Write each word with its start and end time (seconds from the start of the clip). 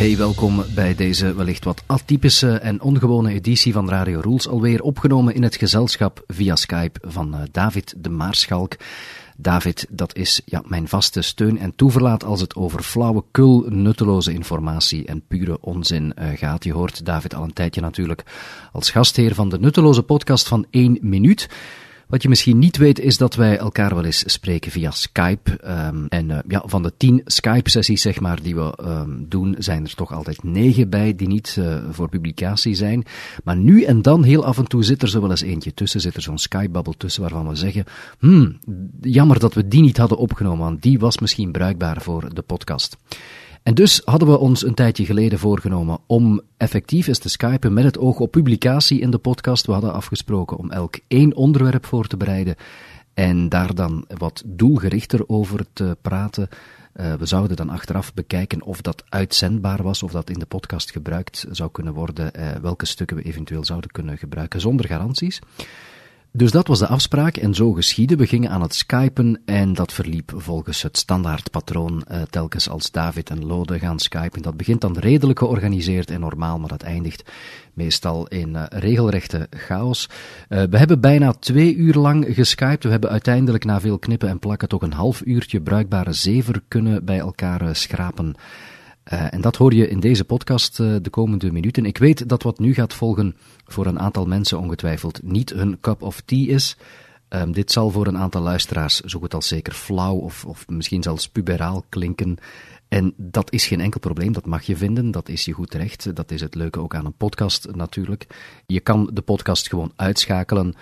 Hey, 0.00 0.16
welkom 0.16 0.64
bij 0.74 0.94
deze 0.94 1.34
wellicht 1.34 1.64
wat 1.64 1.82
atypische 1.86 2.58
en 2.58 2.80
ongewone 2.80 3.32
editie 3.32 3.72
van 3.72 3.88
Radio 3.88 4.20
Rules. 4.20 4.48
Alweer 4.48 4.82
opgenomen 4.82 5.34
in 5.34 5.42
het 5.42 5.56
gezelschap 5.56 6.24
via 6.26 6.56
Skype 6.56 7.00
van 7.02 7.34
uh, 7.34 7.40
David 7.50 7.94
de 7.96 8.08
Maarschalk. 8.08 8.76
David, 9.36 9.86
dat 9.90 10.16
is 10.16 10.40
ja, 10.44 10.62
mijn 10.66 10.88
vaste 10.88 11.22
steun 11.22 11.58
en 11.58 11.74
toeverlaat 11.74 12.24
als 12.24 12.40
het 12.40 12.54
over 12.54 12.82
flauwekul, 12.82 13.64
nutteloze 13.68 14.32
informatie 14.32 15.06
en 15.06 15.22
pure 15.28 15.60
onzin 15.60 16.12
uh, 16.18 16.28
gaat. 16.34 16.64
Je 16.64 16.72
hoort 16.72 17.04
David 17.04 17.34
al 17.34 17.42
een 17.42 17.52
tijdje 17.52 17.80
natuurlijk 17.80 18.24
als 18.72 18.90
gastheer 18.90 19.34
van 19.34 19.48
de 19.48 19.58
nutteloze 19.58 20.02
podcast 20.02 20.48
van 20.48 20.66
1 20.70 20.98
minuut. 21.00 21.48
Wat 22.10 22.22
je 22.22 22.28
misschien 22.28 22.58
niet 22.58 22.76
weet 22.76 22.98
is 22.98 23.16
dat 23.16 23.34
wij 23.34 23.58
elkaar 23.58 23.94
wel 23.94 24.04
eens 24.04 24.32
spreken 24.32 24.70
via 24.70 24.90
Skype. 24.90 25.50
Um, 25.86 26.06
en 26.08 26.30
uh, 26.30 26.38
ja, 26.48 26.62
van 26.64 26.82
de 26.82 26.92
tien 26.96 27.22
Skype-sessies 27.24 28.02
zeg 28.02 28.20
maar, 28.20 28.42
die 28.42 28.54
we 28.54 28.78
um, 28.84 29.26
doen, 29.28 29.54
zijn 29.58 29.84
er 29.84 29.94
toch 29.94 30.12
altijd 30.12 30.42
negen 30.42 30.90
bij 30.90 31.14
die 31.14 31.28
niet 31.28 31.56
uh, 31.58 31.76
voor 31.90 32.08
publicatie 32.08 32.74
zijn. 32.74 33.04
Maar 33.44 33.56
nu 33.56 33.82
en 33.82 34.02
dan, 34.02 34.22
heel 34.22 34.44
af 34.44 34.58
en 34.58 34.64
toe, 34.64 34.84
zit 34.84 35.02
er 35.02 35.08
zo 35.08 35.20
wel 35.20 35.30
eens 35.30 35.40
eentje 35.40 35.74
tussen. 35.74 36.00
Zit 36.00 36.16
er 36.16 36.22
zo'n 36.22 36.38
Skype-babbel 36.38 36.94
tussen 36.96 37.22
waarvan 37.22 37.48
we 37.48 37.54
zeggen: 37.54 37.84
hmm, 38.18 38.58
jammer 39.00 39.38
dat 39.38 39.54
we 39.54 39.68
die 39.68 39.82
niet 39.82 39.96
hadden 39.96 40.18
opgenomen, 40.18 40.64
want 40.64 40.82
die 40.82 40.98
was 40.98 41.18
misschien 41.18 41.52
bruikbaar 41.52 42.02
voor 42.02 42.34
de 42.34 42.42
podcast. 42.42 42.96
En 43.62 43.74
dus 43.74 44.02
hadden 44.04 44.28
we 44.28 44.38
ons 44.38 44.64
een 44.64 44.74
tijdje 44.74 45.04
geleden 45.04 45.38
voorgenomen 45.38 45.98
om 46.06 46.40
effectief 46.56 47.06
eens 47.06 47.18
te 47.18 47.28
skypen 47.28 47.72
met 47.72 47.84
het 47.84 47.98
oog 47.98 48.20
op 48.20 48.30
publicatie 48.30 49.00
in 49.00 49.10
de 49.10 49.18
podcast. 49.18 49.66
We 49.66 49.72
hadden 49.72 49.92
afgesproken 49.92 50.56
om 50.56 50.70
elk 50.70 50.98
één 51.08 51.34
onderwerp 51.34 51.86
voor 51.86 52.06
te 52.06 52.16
bereiden 52.16 52.56
en 53.14 53.48
daar 53.48 53.74
dan 53.74 54.04
wat 54.18 54.42
doelgerichter 54.46 55.28
over 55.28 55.64
te 55.72 55.96
praten. 56.02 56.48
Uh, 56.94 57.14
we 57.14 57.26
zouden 57.26 57.56
dan 57.56 57.70
achteraf 57.70 58.14
bekijken 58.14 58.62
of 58.62 58.80
dat 58.80 59.04
uitzendbaar 59.08 59.82
was, 59.82 60.02
of 60.02 60.12
dat 60.12 60.30
in 60.30 60.38
de 60.38 60.46
podcast 60.46 60.90
gebruikt 60.90 61.46
zou 61.50 61.70
kunnen 61.70 61.92
worden, 61.92 62.30
uh, 62.36 62.50
welke 62.50 62.86
stukken 62.86 63.16
we 63.16 63.22
eventueel 63.22 63.64
zouden 63.64 63.90
kunnen 63.90 64.18
gebruiken 64.18 64.60
zonder 64.60 64.86
garanties. 64.86 65.40
Dus 66.32 66.50
dat 66.50 66.66
was 66.66 66.78
de 66.78 66.86
afspraak 66.86 67.36
en 67.36 67.54
zo 67.54 67.72
geschiedde. 67.72 68.16
We 68.16 68.26
gingen 68.26 68.50
aan 68.50 68.62
het 68.62 68.74
skypen 68.74 69.40
en 69.44 69.72
dat 69.72 69.92
verliep 69.92 70.32
volgens 70.36 70.82
het 70.82 70.98
standaardpatroon 70.98 72.04
uh, 72.10 72.22
telkens 72.22 72.68
als 72.68 72.90
David 72.90 73.30
en 73.30 73.46
Lode 73.46 73.78
gaan 73.78 73.98
skypen. 73.98 74.42
Dat 74.42 74.56
begint 74.56 74.80
dan 74.80 74.98
redelijk 74.98 75.38
georganiseerd 75.38 76.10
en 76.10 76.20
normaal, 76.20 76.58
maar 76.58 76.68
dat 76.68 76.82
eindigt 76.82 77.30
meestal 77.74 78.26
in 78.26 78.48
uh, 78.48 78.64
regelrechte 78.68 79.46
chaos. 79.50 80.08
Uh, 80.48 80.62
we 80.70 80.78
hebben 80.78 81.00
bijna 81.00 81.32
twee 81.32 81.74
uur 81.74 81.94
lang 81.94 82.26
geskypt. 82.28 82.84
We 82.84 82.90
hebben 82.90 83.10
uiteindelijk 83.10 83.64
na 83.64 83.80
veel 83.80 83.98
knippen 83.98 84.28
en 84.28 84.38
plakken 84.38 84.68
toch 84.68 84.82
een 84.82 84.92
half 84.92 85.22
uurtje 85.24 85.60
bruikbare 85.60 86.12
zever 86.12 86.62
kunnen 86.68 87.04
bij 87.04 87.18
elkaar 87.18 87.76
schrapen. 87.76 88.34
Uh, 89.12 89.34
en 89.34 89.40
dat 89.40 89.56
hoor 89.56 89.74
je 89.74 89.88
in 89.88 90.00
deze 90.00 90.24
podcast 90.24 90.80
uh, 90.80 90.96
de 91.02 91.10
komende 91.10 91.52
minuten. 91.52 91.86
Ik 91.86 91.98
weet 91.98 92.28
dat 92.28 92.42
wat 92.42 92.58
nu 92.58 92.74
gaat 92.74 92.94
volgen 92.94 93.36
voor 93.64 93.86
een 93.86 93.98
aantal 93.98 94.26
mensen 94.26 94.58
ongetwijfeld 94.58 95.22
niet 95.22 95.50
hun 95.50 95.80
cup 95.80 96.02
of 96.02 96.20
tea 96.20 96.54
is. 96.54 96.76
Um, 97.28 97.52
dit 97.52 97.72
zal 97.72 97.90
voor 97.90 98.06
een 98.06 98.18
aantal 98.18 98.42
luisteraars 98.42 99.00
zo 99.00 99.18
goed 99.18 99.34
als 99.34 99.48
zeker 99.48 99.72
flauw 99.72 100.16
of, 100.16 100.44
of 100.44 100.68
misschien 100.68 101.02
zelfs 101.02 101.28
puberaal 101.28 101.84
klinken. 101.88 102.38
En 102.88 103.14
dat 103.16 103.52
is 103.52 103.66
geen 103.66 103.80
enkel 103.80 104.00
probleem, 104.00 104.32
dat 104.32 104.46
mag 104.46 104.62
je 104.62 104.76
vinden, 104.76 105.10
dat 105.10 105.28
is 105.28 105.44
je 105.44 105.52
goed 105.52 105.70
terecht. 105.70 106.16
Dat 106.16 106.30
is 106.30 106.40
het 106.40 106.54
leuke 106.54 106.80
ook 106.80 106.94
aan 106.94 107.06
een 107.06 107.16
podcast 107.16 107.68
natuurlijk. 107.74 108.26
Je 108.66 108.80
kan 108.80 109.10
de 109.12 109.22
podcast 109.22 109.68
gewoon 109.68 109.92
uitschakelen 109.96 110.74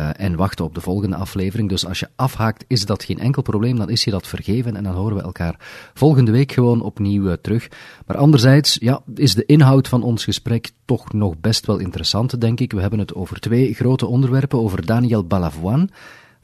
uh, 0.00 0.10
en 0.16 0.36
wachten 0.36 0.64
op 0.64 0.74
de 0.74 0.80
volgende 0.80 1.16
aflevering. 1.16 1.68
Dus 1.68 1.86
als 1.86 2.00
je 2.00 2.08
afhaakt, 2.16 2.64
is 2.66 2.86
dat 2.86 3.04
geen 3.04 3.18
enkel 3.18 3.42
probleem, 3.42 3.76
dan 3.76 3.90
is 3.90 4.04
je 4.04 4.10
dat 4.10 4.26
vergeven 4.26 4.76
en 4.76 4.82
dan 4.82 4.94
horen 4.94 5.16
we 5.16 5.22
elkaar 5.22 5.56
volgende 5.94 6.30
week 6.30 6.52
gewoon 6.52 6.82
opnieuw 6.82 7.26
uh, 7.26 7.32
terug. 7.32 7.68
Maar 8.06 8.16
anderzijds, 8.16 8.76
ja, 8.80 9.00
is 9.14 9.34
de 9.34 9.46
inhoud 9.46 9.88
van 9.88 10.02
ons 10.02 10.24
gesprek 10.24 10.70
toch 10.84 11.12
nog 11.12 11.38
best 11.40 11.66
wel 11.66 11.78
interessant, 11.78 12.40
denk 12.40 12.60
ik. 12.60 12.72
We 12.72 12.80
hebben 12.80 12.98
het 12.98 13.14
over 13.14 13.40
twee 13.40 13.74
grote 13.74 14.06
onderwerpen, 14.06 14.58
over 14.58 14.86
Daniel 14.86 15.24
Balavoine 15.24 15.88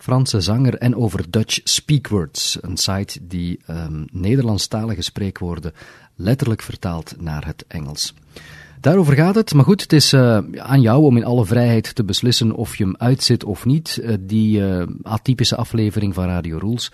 Franse 0.02 0.40
zanger 0.40 0.74
en 0.74 0.96
over 0.96 1.30
Dutch 1.30 1.60
Speakwords, 1.64 2.58
een 2.60 2.76
site 2.76 3.26
die 3.26 3.60
um, 3.70 4.04
Nederlandstalige 4.12 5.02
spreekwoorden 5.02 5.72
letterlijk 6.14 6.62
vertaalt 6.62 7.14
naar 7.18 7.46
het 7.46 7.64
Engels. 7.68 8.14
Daarover 8.80 9.14
gaat 9.14 9.34
het, 9.34 9.54
maar 9.54 9.64
goed, 9.64 9.82
het 9.82 9.92
is 9.92 10.12
uh, 10.12 10.38
aan 10.56 10.80
jou 10.80 11.04
om 11.04 11.16
in 11.16 11.24
alle 11.24 11.46
vrijheid 11.46 11.94
te 11.94 12.04
beslissen 12.04 12.52
of 12.52 12.76
je 12.76 12.84
hem 12.84 12.96
uitzit 12.98 13.44
of 13.44 13.64
niet, 13.64 14.00
uh, 14.02 14.14
die 14.20 14.60
uh, 14.60 14.86
atypische 15.02 15.56
aflevering 15.56 16.14
van 16.14 16.24
Radio 16.24 16.58
Rules. 16.58 16.92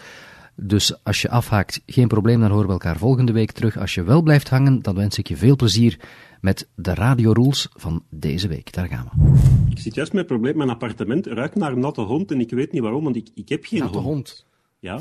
Dus 0.54 1.04
als 1.04 1.22
je 1.22 1.30
afhaakt, 1.30 1.82
geen 1.86 2.08
probleem, 2.08 2.40
dan 2.40 2.50
horen 2.50 2.66
we 2.66 2.72
elkaar 2.72 2.96
volgende 2.96 3.32
week 3.32 3.52
terug. 3.52 3.78
Als 3.78 3.94
je 3.94 4.02
wel 4.02 4.22
blijft 4.22 4.48
hangen, 4.48 4.82
dan 4.82 4.94
wens 4.94 5.18
ik 5.18 5.28
je 5.28 5.36
veel 5.36 5.56
plezier 5.56 5.98
met 6.40 6.68
de 6.74 6.94
Radio 6.94 7.32
Rules 7.32 7.68
van 7.74 8.02
deze 8.10 8.48
week. 8.48 8.72
Daar 8.72 8.86
gaan 8.86 9.10
we. 9.12 9.70
Ik 9.70 9.78
zit 9.78 9.94
juist 9.94 10.12
met 10.12 10.20
het 10.20 10.30
probleem, 10.30 10.56
mijn 10.56 10.70
appartement 10.70 11.26
ruikt 11.26 11.54
naar 11.54 11.72
een 11.72 11.80
natte 11.80 12.00
hond 12.00 12.30
en 12.30 12.40
ik 12.40 12.50
weet 12.50 12.72
niet 12.72 12.82
waarom, 12.82 13.04
want 13.04 13.16
ik, 13.16 13.28
ik 13.34 13.48
heb 13.48 13.64
geen 13.64 13.80
natte 13.80 13.98
hond. 13.98 14.06
hond. 14.06 14.46
Ja. 14.78 14.98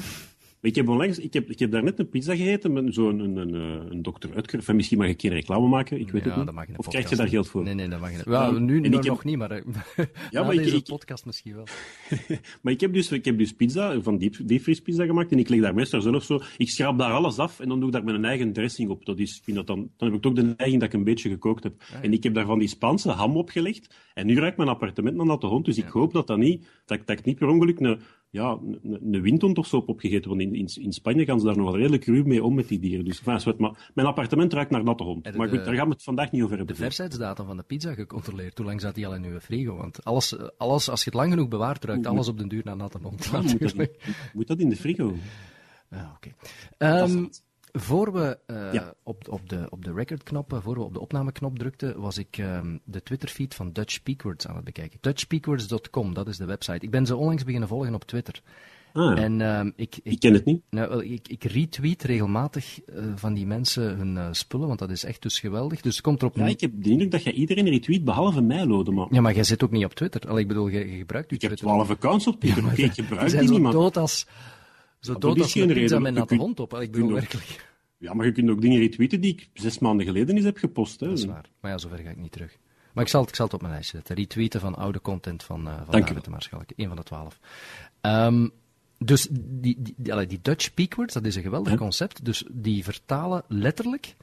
Ik 0.62 0.76
heb, 0.76 0.88
onlangs, 0.88 1.20
ik, 1.20 1.34
heb, 1.34 1.50
ik 1.50 1.60
heb 1.60 1.72
daarnet 1.72 2.00
een 2.00 2.10
pizza 2.10 2.36
gegeten 2.36 2.74
met 2.74 2.94
zo'n 2.94 3.20
een, 3.20 3.36
een, 3.36 3.54
een, 3.54 3.92
een 3.92 4.02
dokter 4.02 4.38
Utker. 4.38 4.60
Enfin, 4.60 4.76
misschien 4.76 4.98
mag 4.98 5.08
ik 5.08 5.22
geen 5.22 5.32
reclame 5.32 5.68
maken, 5.68 6.00
ik 6.00 6.12
weet 6.12 6.24
ja, 6.24 6.28
het 6.28 6.38
niet. 6.38 6.46
Dat 6.46 6.56
mag 6.56 6.68
je 6.68 6.78
of 6.78 6.88
krijg 6.88 7.10
je 7.10 7.16
daar 7.16 7.28
geld 7.28 7.48
voor? 7.48 7.64
Nee, 7.64 7.74
nee, 7.74 7.88
dat 7.88 8.00
mag 8.00 8.12
je 8.12 8.18
niet. 8.18 8.26
Ja, 8.26 8.52
nu, 8.52 8.80
nu 8.80 8.90
nog 8.90 9.06
heb... 9.06 9.24
niet, 9.24 9.38
maar, 9.38 9.52
ja, 10.32 10.44
maar 10.44 10.56
deze 10.56 10.76
ik, 10.76 10.84
podcast 10.84 11.26
misschien 11.26 11.56
wel. 11.56 11.68
maar 12.62 12.74
ik 12.74 12.82
heb 12.82 12.94
dus, 12.94 13.12
ik 13.12 13.26
heb 13.26 13.38
dus 13.38 13.54
pizza, 13.54 14.02
van 14.02 14.18
diep, 14.18 14.36
diepvriespizza 14.44 15.06
gemaakt 15.06 15.32
en 15.32 15.40
ik 15.40 15.50
leg 15.50 15.62
daar 15.62 15.74
meestal 15.74 16.02
zelf 16.02 16.24
zo... 16.24 16.42
Ik 16.58 16.70
schraap 16.70 16.98
daar 16.98 17.12
alles 17.12 17.38
af 17.38 17.60
en 17.60 17.70
dan 17.70 17.80
doe 17.80 17.88
ik 17.88 17.94
daar 17.94 18.04
mijn 18.04 18.26
eigen 18.26 18.54
dressing 18.54 18.90
op. 18.90 19.06
Dat 19.06 19.20
is, 19.20 19.42
vind 19.44 19.58
dat 19.58 19.68
dan, 19.68 19.90
dan 19.98 20.08
heb 20.08 20.18
ik 20.18 20.24
toch 20.24 20.34
de 20.34 20.54
neiging 20.58 20.80
dat 20.80 20.90
ik 20.90 20.94
een 20.94 21.04
beetje 21.04 21.30
gekookt 21.30 21.64
heb. 21.64 21.84
Ja, 21.92 22.02
en 22.02 22.14
ik 22.14 22.24
heb 22.24 22.34
daar 22.34 22.46
van 22.46 22.60
die 22.60 22.68
Spaanse 22.68 23.12
ham 23.12 23.38
opgelegd 23.38 23.96
en 24.14 24.26
nu 24.26 24.40
ruikt 24.40 24.58
mijn 24.58 24.70
appartement 24.70 25.16
naar 25.16 25.26
natte 25.26 25.48
hond, 25.48 25.66
dus 25.66 25.78
ik 25.78 25.88
hoop 25.88 26.14
dat 26.14 26.28
dat 26.28 26.38
niet, 26.38 26.68
dat, 26.86 27.00
dat 27.06 27.20
ik 27.20 27.26
niet 27.26 27.38
per 27.38 27.48
ongeluk 27.48 27.80
een 27.80 28.00
ja, 28.30 28.60
een 28.84 29.22
windhond 29.22 29.58
of 29.58 29.68
zo 29.68 29.78
op 29.78 29.90
opgegeten. 29.90 30.30
Want 30.30 30.42
in, 30.42 30.56
in, 30.56 30.68
in, 30.82 30.92
Spanje 30.92 31.26
gaan 31.26 31.40
ze 31.40 31.46
daar 31.46 31.58
nog 31.58 31.66
wel 31.66 31.78
redelijk 31.78 32.06
ruw 32.06 32.24
mee 32.24 32.44
om 32.44 32.56
met 32.56 32.68
die 32.68 32.80
dieren. 32.80 33.06
Dus 33.06 33.24
enfin, 33.24 33.56
maar 33.58 33.92
mijn 33.94 34.08
appartement 34.08 34.54
ruikt 34.54 34.72
naar 34.72 34.84
natte 34.84 35.04
hond. 35.04 35.36
maar 35.36 35.50
goed, 35.50 35.66
daar 35.66 35.76
gaan 35.76 35.88
we 35.88 35.94
het 35.94 36.04
vandaag 36.04 36.32
niet 36.32 36.44
over 36.44 36.58
hebben. 36.58 36.76
De 36.76 36.82
verstheidsdatum 36.82 37.46
van 37.46 37.58
de 37.58 37.64
pizza 37.64 37.94
gecontroleerd. 37.94 38.58
Hoe 38.58 38.66
lang 38.68 38.82
zat 38.82 38.96
die 38.96 39.08
al 39.08 39.16
in 39.16 39.24
uw 39.24 39.40
frigo? 39.40 39.76
Want 39.76 40.04
alles, 40.04 40.38
alles, 40.58 40.90
als 40.90 41.04
je 41.04 41.10
het 41.10 41.20
lang 41.20 41.32
genoeg 41.32 41.48
bewaart, 41.48 41.84
ruikt 41.84 42.04
moet, 42.04 42.12
alles 42.12 42.28
op 42.28 42.38
den 42.38 42.48
duur 42.48 42.62
naar 42.64 42.76
natte 42.76 42.98
hond. 43.02 43.26
Ja, 43.26 43.42
moet, 43.42 43.60
dat, 43.60 43.76
moet, 43.76 43.90
moet, 44.34 44.48
dat, 44.48 44.60
in 44.60 44.70
de 44.70 44.76
frigo? 44.76 45.14
Ja, 45.90 46.14
oké. 46.16 46.32
Okay. 46.78 47.02
Um, 47.02 47.30
voor 47.80 48.14
we 48.14 48.40
uh, 48.48 48.74
ja. 48.74 48.94
op, 49.04 49.28
op, 49.30 49.50
de, 49.50 49.68
op 49.70 49.86
de 49.86 49.94
recordknop, 49.94 50.60
voor 50.64 50.76
we 50.76 50.84
op 50.84 50.94
de 50.94 51.00
opnameknop 51.00 51.60
drukten, 51.60 52.00
was 52.00 52.18
ik 52.18 52.38
um, 52.38 52.80
de 52.84 53.04
Twitterfeed 53.04 53.56
van 53.56 53.72
Dutch 53.72 53.94
Speakwords 53.94 54.48
aan 54.48 54.56
het 54.56 54.64
bekijken. 54.64 54.98
DutchSpeakwords.com, 55.02 56.14
dat 56.14 56.28
is 56.28 56.38
de 56.38 56.46
website. 56.46 56.86
Ik 56.86 56.92
ben 56.92 57.06
ze 57.06 57.16
onlangs 57.16 57.44
beginnen 57.44 57.70
volgen 57.70 57.94
op 57.94 58.04
Twitter. 58.04 58.42
Ah, 58.94 59.20
en, 59.20 59.42
um, 59.42 59.74
ik, 59.76 59.96
ik, 59.96 60.12
ik, 60.12 60.20
ken 60.20 60.34
het 60.34 60.46
niet. 60.46 60.62
Nou, 60.70 61.06
ik, 61.06 61.28
ik 61.28 61.44
retweet 61.44 62.04
regelmatig 62.04 62.80
uh, 62.90 63.04
van 63.16 63.34
die 63.34 63.46
mensen 63.46 63.98
hun 63.98 64.16
uh, 64.16 64.28
spullen, 64.32 64.68
want 64.68 64.80
dat 64.80 64.90
is 64.90 65.04
echt 65.04 65.22
dus 65.22 65.40
geweldig. 65.40 65.82
Dus 65.82 65.94
het 65.96 66.04
komt 66.04 66.22
erop 66.22 66.36
ja, 66.36 66.46
ik 66.46 66.62
heb 66.62 66.72
de 66.76 66.90
indruk 66.90 67.12
dat 67.12 67.24
jij 67.24 67.34
iedereen 67.34 67.70
retweet, 67.70 68.04
behalve 68.04 68.42
mij, 68.42 68.66
Lode, 68.66 68.92
maar... 68.92 69.08
Ja, 69.12 69.22
maar 69.22 69.34
jij 69.34 69.44
zit 69.44 69.64
ook 69.64 69.72
niet 69.72 69.86
op 69.86 69.94
Twitter. 69.94 70.22
Allee, 70.28 70.42
ik 70.42 70.48
bedoel, 70.48 70.68
je, 70.68 70.92
je 70.92 70.98
gebruikt 70.98 71.30
je 71.30 71.36
ik 71.36 71.42
Twitter. 71.42 71.52
Ik 71.52 71.74
heb 71.74 71.86
twaalf 71.86 71.90
accounts 71.90 72.28
op 72.28 72.40
Twitter, 72.40 72.62
ja, 72.62 72.68
maar 72.68 72.80
ik 72.80 72.94
gebruik 72.94 73.48
die, 73.48 73.60
man. 73.60 73.72
dood 73.72 73.98
als... 73.98 74.28
Zo 75.00 75.14
ja, 75.14 75.20
dood 75.20 75.42
als 75.42 75.56
een 75.56 75.74
pizza 75.74 76.00
met 76.00 76.14
natte 76.14 76.36
hond 76.36 76.60
op. 76.60 76.74
Ik 76.74 76.92
bedoel, 76.92 77.14
werkelijk... 77.14 77.66
Ja, 77.98 78.14
maar 78.14 78.26
je 78.26 78.32
kunt 78.32 78.50
ook 78.50 78.62
dingen 78.62 78.80
retweeten 78.80 79.22
die 79.22 79.34
ik 79.34 79.50
zes 79.54 79.80
maanden 79.80 80.06
geleden 80.06 80.36
eens 80.36 80.46
heb 80.46 80.58
gepost. 80.58 81.00
Hè. 81.00 81.08
Dat 81.08 81.18
is 81.18 81.26
waar. 81.26 81.50
Maar 81.60 81.72
ja, 81.72 81.78
zover 81.78 81.98
ga 81.98 82.10
ik 82.10 82.18
niet 82.18 82.32
terug. 82.32 82.58
Maar 82.94 83.04
ik 83.04 83.10
zal 83.10 83.22
het, 83.22 83.30
ik 83.30 83.36
zal 83.36 83.46
het 83.46 83.54
op 83.54 83.62
mijn 83.62 83.74
lijst 83.74 83.90
zetten. 83.90 84.16
Retweeten 84.16 84.60
van 84.60 84.76
oude 84.76 85.02
content 85.02 85.44
van, 85.44 85.68
uh, 85.68 85.74
van 85.86 86.02
David 86.02 86.24
de 86.24 86.30
Maarschalk. 86.30 86.66
Een 86.76 86.88
van 86.88 86.96
de 86.96 87.04
twaalf. 87.04 87.40
Um, 88.02 88.52
dus 88.98 89.28
die, 89.32 89.76
die, 89.80 89.96
die, 89.98 90.28
die, 90.28 90.40
Dutch 90.42 90.64
Speakwords, 90.64 91.14
dat 91.14 91.26
is 91.26 91.36
een 91.36 91.42
geweldig 91.42 91.76
concept. 91.76 92.26
Dus 92.26 92.44
die 92.52 92.84
vertalen 92.84 93.44
letterlijk 93.48 94.16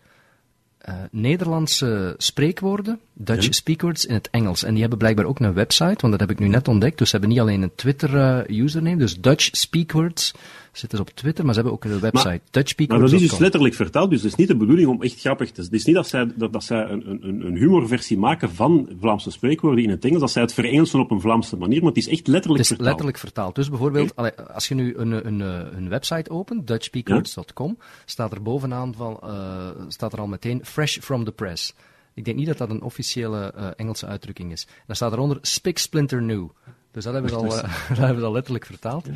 uh, 0.88 0.94
Nederlandse 1.10 2.14
spreekwoorden, 2.19 3.00
Dutch 3.12 3.44
ja. 3.44 3.52
speakwords, 3.52 4.06
in 4.06 4.14
het 4.14 4.31
Engels. 4.31 4.62
En 4.62 4.70
die 4.70 4.81
hebben 4.81 4.98
blijkbaar 4.98 5.25
ook 5.25 5.40
een 5.40 5.54
website, 5.54 5.96
want 6.00 6.10
dat 6.10 6.20
heb 6.20 6.31
ik 6.31 6.38
nu 6.38 6.48
net 6.48 6.69
ontdekt. 6.69 6.98
Dus 6.98 7.10
ze 7.10 7.16
hebben 7.16 7.34
niet 7.34 7.40
alleen 7.43 7.62
een 7.62 7.75
Twitter-username, 7.75 8.94
uh, 8.94 9.00
dus 9.00 9.20
Dutch 9.20 9.48
Speakwords 9.52 10.34
zitten 10.78 10.98
ze 10.98 11.04
op 11.04 11.10
Twitter, 11.10 11.44
maar 11.44 11.54
ze 11.54 11.60
hebben 11.60 11.78
ook 11.78 11.84
een 11.84 12.00
website, 12.00 12.40
DutchSpeakwords.com. 12.50 13.10
Maar 13.10 13.10
dat 13.10 13.20
is 13.20 13.30
dus 13.30 13.38
letterlijk 13.38 13.74
vertaald, 13.74 14.10
dus 14.10 14.22
het 14.22 14.32
is 14.32 14.38
niet 14.38 14.48
de 14.48 14.56
bedoeling 14.56 14.88
om 14.88 15.02
echt 15.02 15.20
grappig 15.20 15.48
te 15.48 15.54
zijn. 15.54 15.66
Het 15.66 15.74
is 15.74 15.84
niet 15.84 15.94
dat 15.94 16.08
zij, 16.08 16.32
dat, 16.36 16.52
dat 16.52 16.64
zij 16.64 16.88
een, 16.88 17.10
een, 17.10 17.46
een 17.46 17.56
humorversie 17.56 18.18
maken 18.18 18.50
van 18.50 18.88
Vlaamse 19.00 19.30
spreekwoorden 19.30 19.84
in 19.84 19.90
het 19.90 20.04
Engels, 20.04 20.20
dat 20.20 20.30
zij 20.30 20.42
het 20.42 20.52
verengelsen 20.54 21.00
op 21.00 21.10
een 21.10 21.20
Vlaamse 21.20 21.56
manier, 21.56 21.78
maar 21.78 21.88
het 21.88 21.98
is 21.98 22.08
echt 22.08 22.26
letterlijk 22.26 22.48
het 22.48 22.60
is 22.60 22.66
vertaald. 22.66 22.88
letterlijk 22.88 23.18
vertaald. 23.18 23.54
Dus 23.54 23.68
bijvoorbeeld, 23.68 24.16
allee, 24.16 24.32
als 24.34 24.68
je 24.68 24.74
nu 24.74 24.96
een, 24.96 25.26
een, 25.26 25.40
een, 25.76 25.88
website 25.88 26.30
opent, 26.30 26.66
DutchSpeakwords.com, 26.66 27.76
ja? 27.78 27.84
staat 28.04 28.32
er 28.32 28.42
bovenaan 28.42 28.94
van, 28.94 29.20
uh, 29.24 29.68
staat 29.88 30.12
er 30.12 30.20
al 30.20 30.26
meteen 30.26 30.60
fresh 30.64 30.98
from 30.98 31.24
the 31.24 31.32
press. 31.32 31.74
Ik 32.14 32.24
denk 32.24 32.36
niet 32.36 32.46
dat 32.46 32.58
dat 32.58 32.70
een 32.70 32.82
officiële 32.82 33.52
uh, 33.56 33.68
Engelse 33.76 34.06
uitdrukking 34.06 34.52
is. 34.52 34.66
Dan 34.86 34.96
staat 34.96 35.12
eronder 35.12 35.38
Spick 35.40 35.78
Splinter 35.78 36.22
New. 36.22 36.48
Dus 36.94 37.05
dat 37.05 37.12
hebben 37.12 37.31
ze 37.31 37.37
al, 37.37 37.44
uh, 37.44 37.62
dat 37.88 37.99
hebben 37.99 38.19
ze 38.19 38.25
al 38.25 38.32
letterlijk 38.32 38.67
vertaald. 38.67 39.08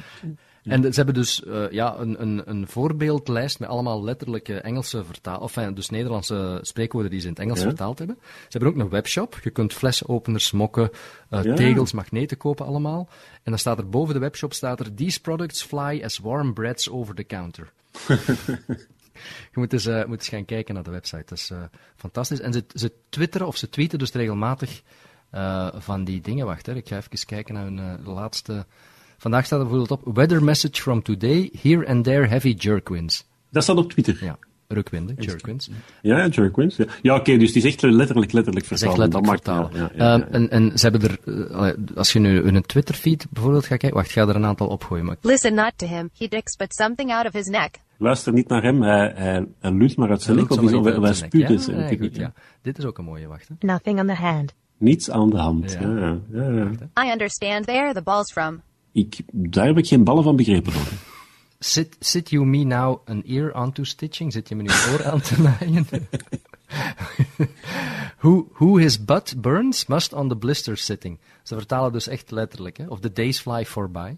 En 0.63 0.83
ze 0.83 0.95
hebben 0.95 1.15
dus 1.15 1.43
uh, 1.47 1.71
ja, 1.71 1.97
een, 1.99 2.23
een, 2.23 2.43
een 2.45 2.69
voorbeeldlijst 2.69 3.59
met 3.59 3.69
allemaal 3.69 4.05
letterlijke 4.05 4.61
Engelse 4.61 5.05
vertaal, 5.05 5.41
of 5.41 5.53
dus 5.53 5.91
Nederlandse 5.91 6.59
spreekwoorden 6.63 7.11
die 7.11 7.21
ze 7.21 7.27
in 7.27 7.33
het 7.33 7.43
Engels 7.43 7.59
ja. 7.59 7.65
vertaald 7.65 7.99
hebben. 7.99 8.19
Ze 8.21 8.59
hebben 8.59 8.69
ook 8.69 8.77
een 8.77 8.89
webshop. 8.89 9.39
Je 9.43 9.51
kunt 9.51 9.73
flesopeners, 9.73 10.53
mokken, 10.53 10.91
uh, 11.31 11.43
ja. 11.43 11.55
tegels, 11.55 11.93
magneten 11.93 12.37
kopen 12.37 12.67
allemaal. 12.67 13.09
En 13.33 13.51
dan 13.51 13.59
staat 13.59 13.79
er 13.79 13.89
boven 13.89 14.15
de 14.15 14.21
webshop 14.21 14.53
staat 14.53 14.81
er 14.81 14.95
These 14.95 15.21
products 15.21 15.63
fly 15.63 16.01
as 16.05 16.19
warm 16.19 16.55
breads 16.55 16.91
over 16.91 17.15
the 17.15 17.25
counter. 17.25 17.73
Je 19.53 19.55
moet 19.55 19.73
eens, 19.73 19.87
uh, 19.87 20.05
moet 20.05 20.19
eens 20.19 20.29
gaan 20.29 20.45
kijken 20.45 20.75
naar 20.75 20.83
de 20.83 20.91
website. 20.91 21.25
Dat 21.27 21.39
is 21.39 21.53
fantastisch. 21.97 22.41
En 22.41 22.53
ze, 22.53 22.65
ze 22.75 22.93
twitteren 23.09 23.47
of 23.47 23.57
ze 23.57 23.69
tweeten 23.69 23.99
dus 23.99 24.13
regelmatig 24.13 24.83
uh, 25.35 25.69
van 25.75 26.05
die 26.05 26.21
dingen. 26.21 26.47
Wacht, 26.47 26.67
hè. 26.67 26.75
ik 26.75 26.89
ga 26.89 26.97
even 26.97 27.27
kijken 27.27 27.55
naar 27.55 27.65
hun 27.65 27.81
laatste. 28.05 28.67
Vandaag 29.19 29.45
staat 29.45 29.61
er 29.61 29.67
bijvoorbeeld 29.67 30.01
op: 30.01 30.15
Weather 30.15 30.45
message 30.45 30.83
from 30.83 31.03
today, 31.03 31.51
here 31.63 31.87
and 31.87 32.05
there 32.05 32.27
heavy 32.27 32.55
jerkwinds. 32.59 33.27
Dat 33.51 33.63
staat 33.63 33.77
op 33.77 33.91
Twitter. 33.93 34.25
Ja. 34.25 34.39
Rukwinden, 34.69 35.17
jerkwinds. 35.19 35.71
Ja, 36.03 36.29
jerkwinds. 36.29 36.77
Ja, 36.77 36.85
ja 37.03 37.13
oké, 37.13 37.21
okay, 37.21 37.39
dus 37.39 37.53
die 37.53 37.63
is 37.63 37.73
echt 37.73 37.83
letterlijk, 37.83 38.33
letterlijk 38.33 38.67
vertalen. 38.67 38.99
Letterlijk 38.99 39.45
dat 39.45 39.61
vertalen. 39.61 39.91
Ja, 39.97 40.05
ja, 40.05 40.15
um, 40.15 40.23
en, 40.31 40.51
en 40.51 40.79
ze 40.79 40.89
hebben 40.89 41.11
er, 41.11 41.77
als 41.95 42.13
je 42.13 42.19
nu 42.19 42.43
hun 42.43 42.63
Twitter-feed 42.63 43.27
bijvoorbeeld 43.31 43.67
gaat 43.67 43.79
kijken, 43.79 43.97
wacht, 43.97 44.09
ik 44.09 44.15
ga 44.15 44.29
er 44.29 44.37
een 44.37 44.45
aantal 44.45 44.67
opgooien. 44.67 45.05
Maar... 45.05 45.17
Listen 45.21 45.55
not 45.55 45.73
to 45.77 45.87
him, 45.87 46.11
he 46.19 46.29
dicks 46.29 46.57
but 46.57 46.75
something 46.75 47.13
out 47.13 47.27
of 47.27 47.33
his 47.33 47.47
neck. 47.47 47.79
Luister 47.97 48.33
niet 48.33 48.49
naar 48.49 48.63
hem, 48.63 48.83
hij, 48.83 49.13
hij, 49.15 49.47
hij 49.61 49.73
lult 49.73 49.97
maar 49.97 50.11
uit 50.11 50.23
zijn 50.23 50.37
nek, 50.37 50.51
of 50.51 50.61
hij. 50.61 51.31
Ja, 51.31 51.97
goed, 51.99 52.17
ja. 52.17 52.33
Dit 52.63 52.79
is 52.79 52.85
ook 52.85 52.99
een 52.99 53.05
mooie, 53.05 53.27
wacht. 53.27 53.49
Hè. 53.49 53.67
Nothing 53.67 54.01
on 54.01 54.07
the 54.07 54.15
hand. 54.15 54.55
Niets 54.79 55.11
aan 55.11 55.31
de 55.31 55.37
hand, 55.37 55.73
ja. 55.81 55.81
ja, 55.81 56.21
ja, 56.33 56.49
ja. 56.51 57.05
I 57.07 57.11
understand 57.11 57.67
there 57.67 57.95
the 57.95 58.03
balls 58.03 58.33
from. 58.33 58.63
Ik, 58.93 59.21
daar 59.33 59.67
heb 59.67 59.79
ik 59.79 59.87
geen 59.87 60.05
ballen 60.05 60.23
van 60.23 60.37
begrepen 60.37 60.73
hoor. 60.73 60.89
Sit, 61.59 61.97
sit 62.01 62.31
you 62.31 62.47
me 62.47 62.65
now 62.65 63.09
an 63.09 63.23
ear 63.27 63.55
onto 63.55 63.85
stitching? 63.85 64.33
Zit 64.33 64.49
je 64.49 64.55
me 64.55 64.63
nu 64.63 64.69
een 64.69 64.93
oor 64.93 65.05
aan 65.05 65.21
te 65.21 65.43
naaien? 65.43 65.87
who, 68.19 68.49
who 68.53 68.77
his 68.77 69.05
butt 69.05 69.35
burns 69.41 69.87
must 69.87 70.13
on 70.13 70.29
the 70.29 70.37
blister 70.37 70.77
sitting. 70.77 71.19
Ze 71.43 71.55
vertalen 71.55 71.93
dus 71.93 72.09
echt 72.09 72.31
letterlijk, 72.31 72.77
hè? 72.77 72.87
Of 72.87 73.01
the 73.01 73.13
days 73.13 73.41
fly 73.41 73.65
forby. 73.65 74.17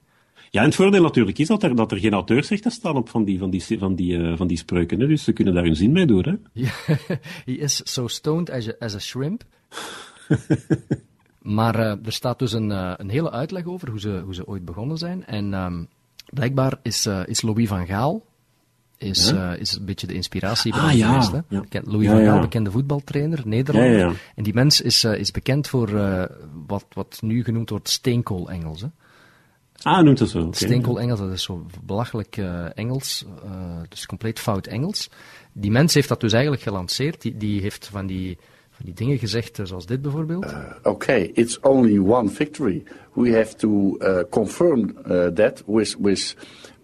Ja, 0.51 0.61
en 0.61 0.67
het 0.67 0.75
voordeel 0.75 1.03
natuurlijk 1.03 1.39
is 1.39 1.47
dat 1.47 1.63
er, 1.63 1.77
dat 1.77 1.93
er 1.93 1.99
geen 1.99 2.13
auteursrechten 2.13 2.71
staan 2.71 2.97
op 2.97 3.09
van 3.09 3.25
die, 3.25 3.39
van 3.39 3.51
die, 3.51 3.79
van 3.79 3.95
die, 3.95 4.17
uh, 4.17 4.37
van 4.37 4.47
die 4.47 4.57
spreuken. 4.57 5.01
Hè? 5.01 5.07
Dus 5.07 5.25
ze 5.25 5.33
kunnen 5.33 5.55
daar 5.55 5.65
hun 5.65 5.77
zin 5.77 5.93
mee 5.93 6.07
doen. 6.07 6.25
Hè? 6.25 6.63
He 7.45 7.53
is 7.53 7.81
so 7.85 8.09
stoned 8.09 8.51
as 8.51 8.69
a, 8.69 8.73
as 8.79 8.95
a 8.95 8.99
shrimp. 8.99 9.45
maar 11.57 11.79
uh, 11.79 12.07
er 12.07 12.13
staat 12.13 12.39
dus 12.39 12.53
een, 12.53 12.71
uh, 12.71 12.93
een 12.97 13.09
hele 13.09 13.31
uitleg 13.31 13.65
over 13.65 13.91
hoe 13.91 14.01
ze, 14.01 14.21
hoe 14.25 14.35
ze 14.35 14.47
ooit 14.47 14.65
begonnen 14.65 14.99
zijn. 14.99 15.27
En 15.27 15.53
um, 15.55 15.89
blijkbaar 16.27 16.79
is, 16.83 17.07
is 17.25 17.43
Louis 17.43 17.69
van 17.69 17.87
Gaal 17.87 18.29
is, 18.97 19.31
ja? 19.31 19.55
is 19.55 19.73
een 19.73 19.85
beetje 19.85 20.07
de 20.07 20.15
inspiratie 20.15 20.75
ah, 20.75 20.93
ja. 20.93 21.09
geweest. 21.09 21.33
Hè? 21.33 21.41
Ja. 21.49 21.83
Louis 21.85 22.09
van 22.09 22.25
Gaal, 22.25 22.41
bekende 22.41 22.71
voetbaltrainer, 22.71 23.43
Nederlander. 23.45 24.21
En 24.35 24.43
die 24.43 24.55
mens 24.55 24.81
is, 24.81 25.05
is 25.05 25.31
bekend 25.31 25.69
voor 25.69 25.91
wat, 26.67 26.87
wat 26.93 27.19
nu 27.23 27.45
genoemd 27.45 27.71
wordt 27.71 27.89
steenkool-Engels. 27.89 28.85
Ah, 29.83 30.05
noemt 30.05 30.19
dat 30.19 30.29
zo. 30.29 30.39
Okay. 30.39 30.53
Steenkool-Engels, 30.53 31.19
dat 31.19 31.31
is 31.31 31.43
zo 31.43 31.67
belachelijk 31.85 32.37
Engels, 32.75 33.25
dus 33.89 34.07
compleet 34.07 34.39
fout 34.39 34.67
Engels. 34.67 35.11
Die 35.53 35.71
mens 35.71 35.95
heeft 35.95 36.09
dat 36.09 36.21
dus 36.21 36.33
eigenlijk 36.33 36.63
gelanceerd. 36.63 37.23
Die, 37.23 37.37
die 37.37 37.61
heeft 37.61 37.87
van 37.87 38.07
die, 38.07 38.39
die 38.85 38.95
dingen 38.95 39.19
gezegd, 39.19 39.59
uh, 39.59 39.67
zoals 39.67 39.87
dit 39.87 40.03
bijvoorbeeld. 40.03 40.45
Oké, 40.45 40.89
okay, 40.89 41.31
it's 41.35 41.59
only 41.61 41.99
one 41.99 42.29
victory. 42.29 42.83
We 43.13 43.31
have 43.31 43.57
to 43.57 43.99
confirm 44.31 44.95
that 45.35 45.63
with, 45.67 45.97
with 45.99 46.35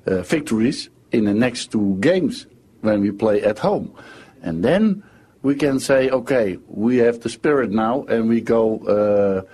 victories 0.05 0.91
in 1.09 1.25
the 1.25 1.33
next 1.33 1.71
two 1.71 1.97
games 2.01 2.47
when 2.81 3.01
we 3.01 3.13
play 3.13 3.43
at 3.43 3.59
home. 3.59 3.91
And 4.43 4.63
then 4.63 5.03
we 5.41 5.55
can 5.55 5.81
say, 5.81 6.11
okay, 6.11 6.59
we 6.67 6.97
have 6.97 7.19
the 7.19 7.29
spirit 7.29 7.71
now 7.71 8.05
and 8.09 8.29
we 8.29 8.41
go 8.41 9.45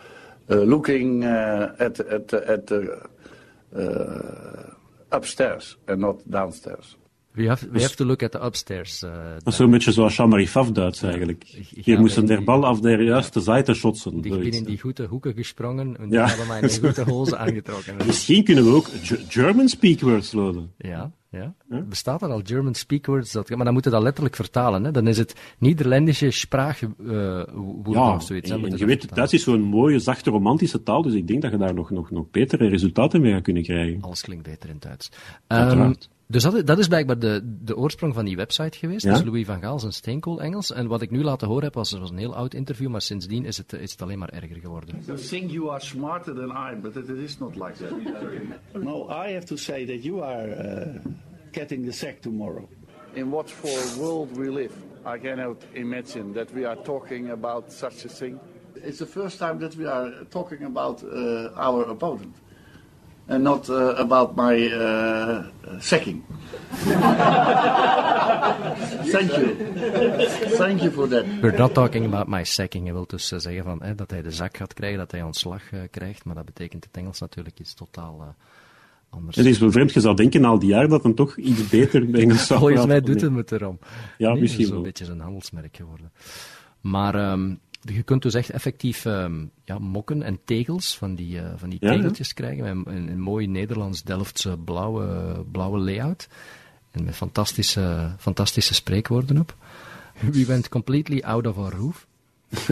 looking 0.48 1.24
at, 1.24 2.00
at, 2.00 2.32
at 2.32 2.66
the 2.66 3.08
uh, 3.76 4.74
upstairs 5.10 5.76
and 5.86 6.00
not 6.00 6.30
downstairs. 6.30 6.96
We 7.34 7.46
have, 7.46 7.68
we 7.70 7.80
have 7.80 7.96
to 7.96 8.04
look 8.04 8.22
at 8.22 8.32
the 8.32 8.44
upstairs. 8.44 9.02
Uh, 9.02 9.10
zo'n 9.44 9.70
beetje 9.70 9.92
zoals 9.92 10.16
Jean-Marie 10.16 10.48
Faf 10.48 10.70
Duits 10.70 11.02
eigenlijk. 11.02 11.44
Hier 11.74 12.00
moesten 12.00 12.26
der 12.26 12.44
bal 12.44 12.66
af 12.66 12.80
de 12.80 13.04
juiste 13.04 13.40
zijde 13.40 13.74
schotsen. 13.74 14.16
Ik 14.16 14.22
ben 14.22 14.52
in 14.52 14.64
die 14.64 14.80
goede 14.80 15.06
hoeken 15.06 15.34
gesprongen 15.34 15.96
en 15.98 16.08
die 16.08 16.18
ja. 16.18 16.26
hebben 16.26 16.46
mij 16.46 16.60
in 16.60 16.66
de 16.66 16.80
goede 16.86 17.10
hozen 17.10 17.38
aangetrokken. 17.38 17.96
Misschien 18.06 18.44
kunnen 18.44 18.64
we 18.64 18.70
ook 18.70 18.88
German 19.28 19.68
speakwords 19.68 20.32
loaden. 20.32 20.72
Ja, 20.78 21.12
ja. 21.30 21.54
Huh? 21.68 21.82
Bestaat 21.88 22.22
er 22.22 22.28
al 22.28 22.40
German 22.44 22.74
speakwords? 22.74 23.32
Dat, 23.32 23.48
maar 23.48 23.64
dan 23.64 23.72
moeten 23.72 23.90
we 23.90 23.96
dat 23.96 24.06
letterlijk 24.06 24.36
vertalen. 24.36 24.84
Hè? 24.84 24.90
Dan 24.90 25.06
is 25.06 25.18
het 25.18 25.34
Nederlandische 25.58 26.30
spraakwoorden 26.30 27.46
uh, 27.86 27.92
ja, 27.92 28.14
of 28.14 28.22
zoiets. 28.22 28.50
En, 28.50 28.64
en 28.64 28.76
je 28.76 28.86
weet, 28.86 29.14
Duits 29.14 29.32
is 29.32 29.42
zo'n 29.42 29.62
mooie, 29.62 29.98
zachte, 29.98 30.30
romantische 30.30 30.82
taal, 30.82 31.02
dus 31.02 31.14
ik 31.14 31.26
denk 31.26 31.42
dat 31.42 31.50
je 31.50 31.56
daar 31.56 31.74
nog, 31.74 31.90
nog, 31.90 32.10
nog 32.10 32.30
betere 32.30 32.68
resultaten 32.68 33.20
mee 33.20 33.32
gaat 33.32 33.42
kunnen 33.42 33.62
krijgen. 33.62 34.00
Alles 34.00 34.22
klinkt 34.22 34.44
beter 34.44 34.68
in 34.68 34.76
Duits. 34.78 35.10
Um, 35.48 35.94
dus 36.32 36.42
dat, 36.42 36.66
dat, 36.66 36.78
is 36.78 36.88
blijkbaar 36.88 37.18
de, 37.18 37.56
de 37.64 37.76
oorsprong 37.76 38.14
van 38.14 38.24
die 38.24 38.36
website 38.36 38.78
geweest. 38.78 39.04
Ja? 39.04 39.12
Dus 39.12 39.24
Louis 39.24 39.46
van 39.46 39.60
Gaal 39.60 39.78
zijn 39.78 39.92
steenkool 39.92 40.42
Engels. 40.42 40.72
En 40.72 40.86
wat 40.86 41.02
ik 41.02 41.10
nu 41.10 41.22
laten 41.22 41.48
horen 41.48 41.64
heb, 41.64 41.74
was, 41.74 41.92
was 41.92 42.10
een 42.10 42.16
heel 42.16 42.34
oud 42.34 42.54
interview, 42.54 42.88
maar 42.88 43.00
sindsdien 43.02 43.44
is 43.44 43.56
het, 43.56 43.72
is 43.72 43.90
het 43.90 44.02
alleen 44.02 44.18
maar 44.18 44.28
erger 44.28 44.56
geworden. 44.56 45.02
You 45.06 45.18
think 45.18 45.50
you 45.50 45.70
are 45.70 45.80
smarter 45.80 46.34
than 46.34 46.50
I, 46.50 46.80
but 46.80 46.96
it 46.96 47.08
is 47.08 47.38
not 47.38 47.54
like 47.54 47.72
that. 47.72 47.90
no, 48.82 49.08
I 49.08 49.32
have 49.32 49.44
to 49.44 49.56
say 49.56 49.86
that 49.86 50.02
you 50.02 50.22
are 50.22 50.48
uh, 50.48 51.12
getting 51.50 51.84
the 51.84 51.92
sack 51.92 52.20
tomorrow. 52.20 52.68
In 53.12 53.30
what 53.30 53.50
for 53.50 54.00
world 54.00 54.36
we 54.36 54.50
live, 54.50 54.72
I 55.16 55.18
cannot 55.18 55.56
imagine 55.74 56.32
that 56.32 56.52
we 56.54 56.64
are 56.66 56.82
talking 56.82 57.30
about 57.30 57.72
such 57.72 58.04
a 58.04 58.08
thing. 58.08 58.38
It's 58.74 58.98
the 58.98 59.06
first 59.06 59.38
time 59.38 59.58
that 59.58 59.74
we 59.74 59.86
are 59.86 60.24
talking 60.28 60.64
about 60.64 61.02
uh, 61.02 61.50
our 61.56 61.90
opponent 61.90 62.34
and 63.32 63.42
not 63.42 63.68
uh, 63.68 63.94
about 63.96 64.36
my 64.36 64.54
uh, 64.72 65.44
sacking. 65.78 66.22
Thank 69.12 69.36
you. 69.36 69.56
Thank 70.56 70.80
you 70.82 70.90
for 70.90 71.08
that. 71.08 71.24
We're 71.40 71.56
not 71.56 71.74
talking 71.74 72.04
about 72.04 72.28
my 72.28 72.44
sacking. 72.44 72.84
Hij 72.84 72.92
wil 72.92 73.06
dus 73.06 73.28
zeggen 73.28 73.64
van, 73.64 73.82
dat 73.96 74.10
hij 74.10 74.22
de 74.22 74.30
zak 74.30 74.56
gaat 74.56 74.74
krijgen, 74.74 74.98
dat 74.98 75.10
hij 75.10 75.22
ontslag 75.22 75.72
uh, 75.72 75.80
krijgt, 75.90 76.24
maar 76.24 76.34
dat 76.34 76.44
betekent 76.44 76.84
het 76.84 76.96
Engels 76.96 77.20
natuurlijk 77.20 77.58
iets 77.60 77.74
totaal 77.74 78.16
uh, 78.20 78.26
anders. 79.10 79.36
Het 79.36 79.46
is 79.46 79.58
wel 79.58 79.70
vreemd, 79.70 79.92
je 79.92 80.00
zou 80.00 80.16
denken 80.16 80.44
al 80.44 80.58
die 80.58 80.68
jaar 80.68 80.88
dat 80.88 81.02
hem 81.02 81.14
toch 81.14 81.36
iets 81.36 81.68
beter 81.68 82.14
Engels 82.14 82.46
zou 82.46 82.60
Volgens 82.60 82.86
mij 82.86 83.00
doet 83.00 83.20
het 83.20 83.34
het 83.34 83.52
erom. 83.52 83.78
Ja, 84.18 84.32
nee, 84.32 84.40
misschien 84.40 84.68
wel. 84.68 84.74
Het 84.74 84.76
is 84.76 84.76
een 84.76 84.82
beetje 84.82 85.04
zijn 85.04 85.20
handelsmerk 85.20 85.76
geworden. 85.76 86.12
Maar... 86.80 87.32
Um, 87.32 87.60
je 87.82 88.02
kunt 88.02 88.22
dus 88.22 88.34
echt 88.34 88.50
effectief 88.50 89.04
um, 89.04 89.50
ja, 89.64 89.78
mokken 89.78 90.22
en 90.22 90.38
tegels 90.44 90.96
van 90.96 91.14
die, 91.14 91.36
uh, 91.36 91.52
van 91.56 91.68
die 91.68 91.78
tegeltjes 91.78 92.28
ja. 92.28 92.34
krijgen. 92.34 92.82
Met 92.82 92.94
een, 92.94 93.08
een, 93.08 93.20
mooi 93.20 93.46
Nederlands 93.46 94.02
Delftse 94.02 94.56
blauwe, 94.64 95.44
blauwe 95.52 95.78
layout. 95.78 96.28
En 96.90 97.04
met 97.04 97.14
fantastische, 97.14 98.14
fantastische 98.18 98.74
spreekwoorden 98.74 99.38
op. 99.38 99.56
We 100.32 100.46
went 100.46 100.68
completely 100.68 101.20
out 101.20 101.46
of 101.46 101.56
our 101.56 101.74
roof. 101.74 102.06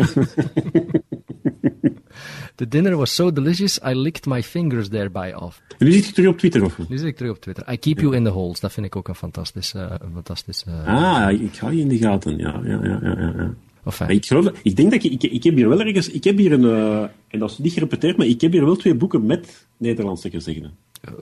The 2.54 2.68
dinner 2.68 2.96
was 2.96 3.14
so 3.14 3.32
delicious, 3.32 3.78
I 3.78 3.94
licked 3.94 4.26
my 4.26 4.42
fingers 4.42 4.88
thereby 4.88 5.32
off. 5.36 5.62
En 5.78 5.86
nu 5.86 5.92
zit 5.92 6.06
je 6.06 6.12
terug 6.12 6.30
op 6.30 6.38
Twitter, 6.38 6.64
of? 6.64 6.88
Nu 6.88 6.98
zit 6.98 7.06
ik 7.06 7.16
terug 7.16 7.32
op 7.32 7.40
Twitter. 7.40 7.72
I 7.72 7.78
keep 7.78 8.00
you 8.00 8.16
in 8.16 8.24
the 8.24 8.30
holes. 8.30 8.60
Dat 8.60 8.72
vind 8.72 8.86
ik 8.86 8.96
ook 8.96 9.08
een 9.08 9.14
fantastische... 9.14 9.78
Een 9.78 10.12
fantastische 10.12 10.70
ah, 10.70 11.40
ik 11.40 11.56
hou 11.56 11.74
je 11.74 11.80
in 11.80 11.88
de 11.88 11.98
gaten. 11.98 12.38
Ja, 12.38 12.60
ja, 12.64 12.84
ja, 12.84 12.98
ja. 13.02 13.32
ja. 13.36 13.54
Enfin. 13.84 14.08
Ik, 14.08 14.26
geloof, 14.26 14.50
ik 14.62 14.76
denk 14.76 14.90
dat 14.90 15.04
ik, 15.04 15.12
ik, 15.12 15.32
ik 15.32 15.42
heb 15.42 15.54
hier 15.54 15.68
wel 15.68 15.80
ergens, 15.80 16.10
ik 16.10 16.24
heb 16.24 16.36
hier 16.36 16.52
een, 16.52 16.62
uh, 16.62 17.02
en 17.28 17.38
dat 17.38 17.50
is 17.50 17.58
niet 17.58 17.72
gerepeteerd, 17.72 18.16
maar 18.16 18.26
ik 18.26 18.40
heb 18.40 18.52
hier 18.52 18.64
wel 18.64 18.76
twee 18.76 18.94
boeken 18.94 19.26
met 19.26 19.66
Nederlandse 19.76 20.30
gezegden. 20.30 20.76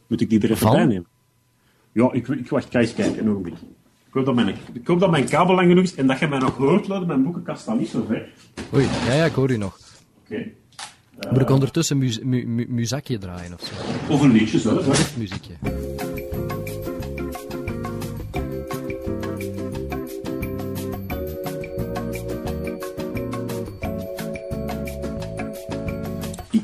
Moet 0.07 0.21
ik 0.21 0.31
die 0.31 0.41
er 0.41 0.51
even 0.51 0.71
bij 0.71 0.85
nemen? 0.85 1.07
Ja, 1.93 2.13
ik, 2.13 2.29
ik 2.29 2.49
wacht, 2.49 2.71
ga 2.71 2.81
eens 2.81 2.95
kijken, 2.95 3.23
een 3.23 3.31
ogenblik. 3.31 3.55
Ik 4.07 4.15
hoop, 4.15 4.25
dat 4.25 4.35
mijn, 4.35 4.55
ik 4.73 4.87
hoop 4.87 5.01
dat 5.01 5.11
mijn 5.11 5.29
kabel 5.29 5.55
lang 5.55 5.69
genoeg 5.69 5.85
is 5.85 5.95
en 5.95 6.07
dat 6.07 6.19
je 6.19 6.27
mij 6.27 6.39
nog 6.39 6.57
hoort, 6.57 6.89
Luiden. 6.89 7.09
Mijn 7.09 7.23
boekenkast 7.23 7.61
staat 7.61 7.79
niet 7.79 7.89
zo 7.89 8.05
ver. 8.09 8.29
Oei, 8.75 8.87
ja, 9.07 9.15
ja, 9.15 9.25
ik 9.25 9.33
hoor 9.33 9.51
u 9.51 9.57
nog. 9.57 9.79
Oké. 10.21 10.35
Okay. 10.35 10.55
Uh, 11.25 11.33
Moet 11.33 11.41
ik 11.41 11.51
ondertussen 11.51 11.99
mu 11.99 12.13
mu 12.23 12.47
mu 12.47 12.67
muzakje 12.69 13.19
draaien 13.19 13.53
of 13.53 13.61
zo? 13.61 14.13
Of 14.13 14.21
een 14.21 14.33
liedje, 14.33 14.59
zo. 14.59 14.81
zo. 14.81 14.93
muziekje. 15.19 15.55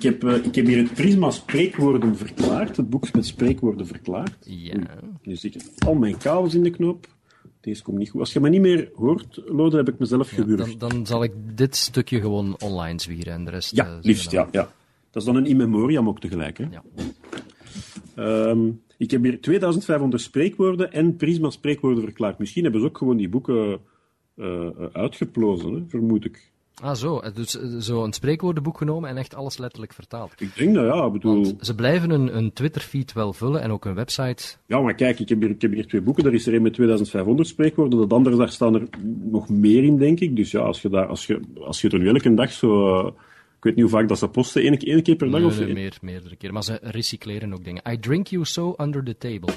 Heb, 0.05 0.25
uh, 0.25 0.45
ik 0.45 0.55
heb 0.55 0.67
hier 0.67 0.79
het 0.79 0.95
Prisma 0.95 1.31
Spreekwoorden 1.31 2.17
Verklaard, 2.17 2.77
het 2.77 2.91
boek 2.91 3.13
met 3.13 3.27
spreekwoorden 3.27 3.87
verklaard. 3.87 4.37
Ja. 4.41 4.81
Nu 5.23 5.37
zit 5.37 5.73
al 5.87 5.95
mijn 5.95 6.17
kabels 6.17 6.55
in 6.55 6.63
de 6.63 6.71
knop. 6.71 7.07
Deze 7.61 7.83
komt 7.83 7.99
niet 7.99 8.11
goed. 8.11 8.21
Als 8.21 8.33
je 8.33 8.41
me 8.41 8.49
niet 8.49 8.61
meer 8.61 8.91
hoort, 8.95 9.43
Lode, 9.47 9.77
heb 9.77 9.89
ik 9.89 9.99
mezelf 9.99 10.31
ja, 10.31 10.37
gewurgd. 10.37 10.81
Dan, 10.81 10.89
dan, 10.89 11.07
zal 11.07 11.23
ik 11.23 11.33
dit 11.57 11.77
stukje 11.77 12.21
gewoon 12.21 12.57
online 12.61 13.01
zwieren 13.01 13.33
en 13.33 13.45
de 13.45 13.51
rest... 13.51 13.77
Ja, 13.77 13.87
uh, 13.87 13.97
liefst, 14.03 14.31
ja, 14.31 14.49
ja. 14.53 14.73
Dat 15.11 15.23
is 15.23 15.25
dan 15.25 15.37
een 15.37 15.47
in 15.47 15.57
memoriam 15.57 16.09
ook 16.09 16.21
tegelijk. 16.21 16.59
Hè? 16.59 16.65
Ja. 16.71 16.83
Ehm, 18.15 18.71
ik 18.97 19.11
heb 19.11 19.23
hier 19.23 19.41
2500 19.41 20.23
spreekwoorden 20.23 20.93
en 20.93 21.17
Prisma 21.17 21.51
spreekwoorden 21.51 22.03
verklaard. 22.03 22.39
Misschien 22.39 22.63
hebben 22.63 22.81
ze 22.81 22.87
ook 22.87 22.99
gewoon 22.99 23.17
die 23.17 23.29
boeken 23.29 23.81
uh, 24.37 24.69
uitgeplozen, 24.93 25.73
hè, 25.73 25.83
vermoed 25.89 26.25
ik. 26.25 26.53
Ah, 26.83 26.95
zo. 26.95 27.23
Dus 27.35 27.51
zo 27.79 28.05
een 28.05 28.13
spreekwoordenboek 28.13 28.79
genomen 28.79 29.11
en 29.11 29.17
echt 29.17 29.35
alles 29.35 29.59
letterlijk 29.59 29.93
vertaald. 29.93 30.33
Ik 30.41 30.57
denk 30.57 30.75
dat 30.75 30.85
ja, 30.85 31.11
bedoel... 31.11 31.43
Want 31.43 31.67
ze 31.67 31.75
blijven 31.75 32.11
een, 32.11 32.37
een 32.37 32.53
Twitter-feed 32.53 33.13
wel 33.13 33.33
vullen 33.33 33.61
en 33.61 33.71
ook 33.71 33.85
een 33.85 33.95
website. 33.95 34.45
Ja, 34.67 34.81
maar 34.81 34.95
kijk, 34.95 35.21
ik 35.21 35.29
heb 35.29 35.41
hier, 35.41 35.51
ik 35.51 35.63
heb 35.63 35.73
hier 35.73 35.87
twee 35.87 36.01
boeken. 36.01 36.25
Daar 36.25 36.33
is 36.33 36.47
er 36.47 36.55
een 36.55 36.63
met 36.63 36.75
2500 36.75 37.49
spreekwoorden. 37.49 37.99
Dat 37.99 38.13
andere, 38.13 38.37
daar 38.37 38.51
staan 38.51 38.75
er 38.75 38.89
nog 39.31 39.49
meer 39.49 39.85
in, 39.85 39.97
denk 39.97 40.21
ik. 40.21 40.37
Dus 40.37 40.51
ja, 40.51 40.61
als 40.61 40.83
je, 40.83 40.89
daar, 40.89 41.07
als 41.07 41.27
je, 41.27 41.41
als 41.61 41.81
je 41.81 41.89
er 41.89 42.07
elke 42.07 42.35
dag 42.35 42.53
zo... 42.53 42.99
Uh, 42.99 43.11
ik 43.57 43.71
weet 43.71 43.75
niet 43.75 43.91
hoe 43.91 44.01
vaak 44.01 44.09
dat 44.09 44.19
ze 44.19 44.29
posten, 44.29 44.63
één, 44.63 44.79
één 44.79 45.03
keer 45.03 45.17
per 45.17 45.31
dag 45.31 45.41
nee, 45.41 45.49
of 45.49 45.59
nee, 45.59 45.73
meer, 45.73 45.97
meerdere 46.01 46.37
keer. 46.37 46.53
Maar 46.53 46.65
ze 46.65 46.79
recycleren 46.83 47.53
ook 47.55 47.65
dingen. 47.65 47.83
I 47.91 47.99
drink 47.99 48.27
you 48.27 48.45
so 48.45 48.75
under 48.77 49.05
the 49.05 49.17
table. 49.19 49.53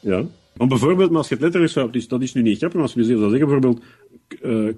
Ja. 0.00 0.24
Want 0.54 0.70
bijvoorbeeld, 0.70 1.08
maar 1.08 1.18
als 1.18 1.28
je 1.28 1.34
het 1.34 1.42
letterlijk 1.42 1.72
zou... 1.72 1.90
Dus 1.90 2.08
dat 2.08 2.22
is 2.22 2.32
nu 2.32 2.42
niet 2.42 2.58
grappig, 2.58 2.78
maar 2.78 2.88
als 2.88 2.96
je 2.96 3.04
zou 3.04 3.18
zeggen 3.18 3.38
bijvoorbeeld... 3.38 3.82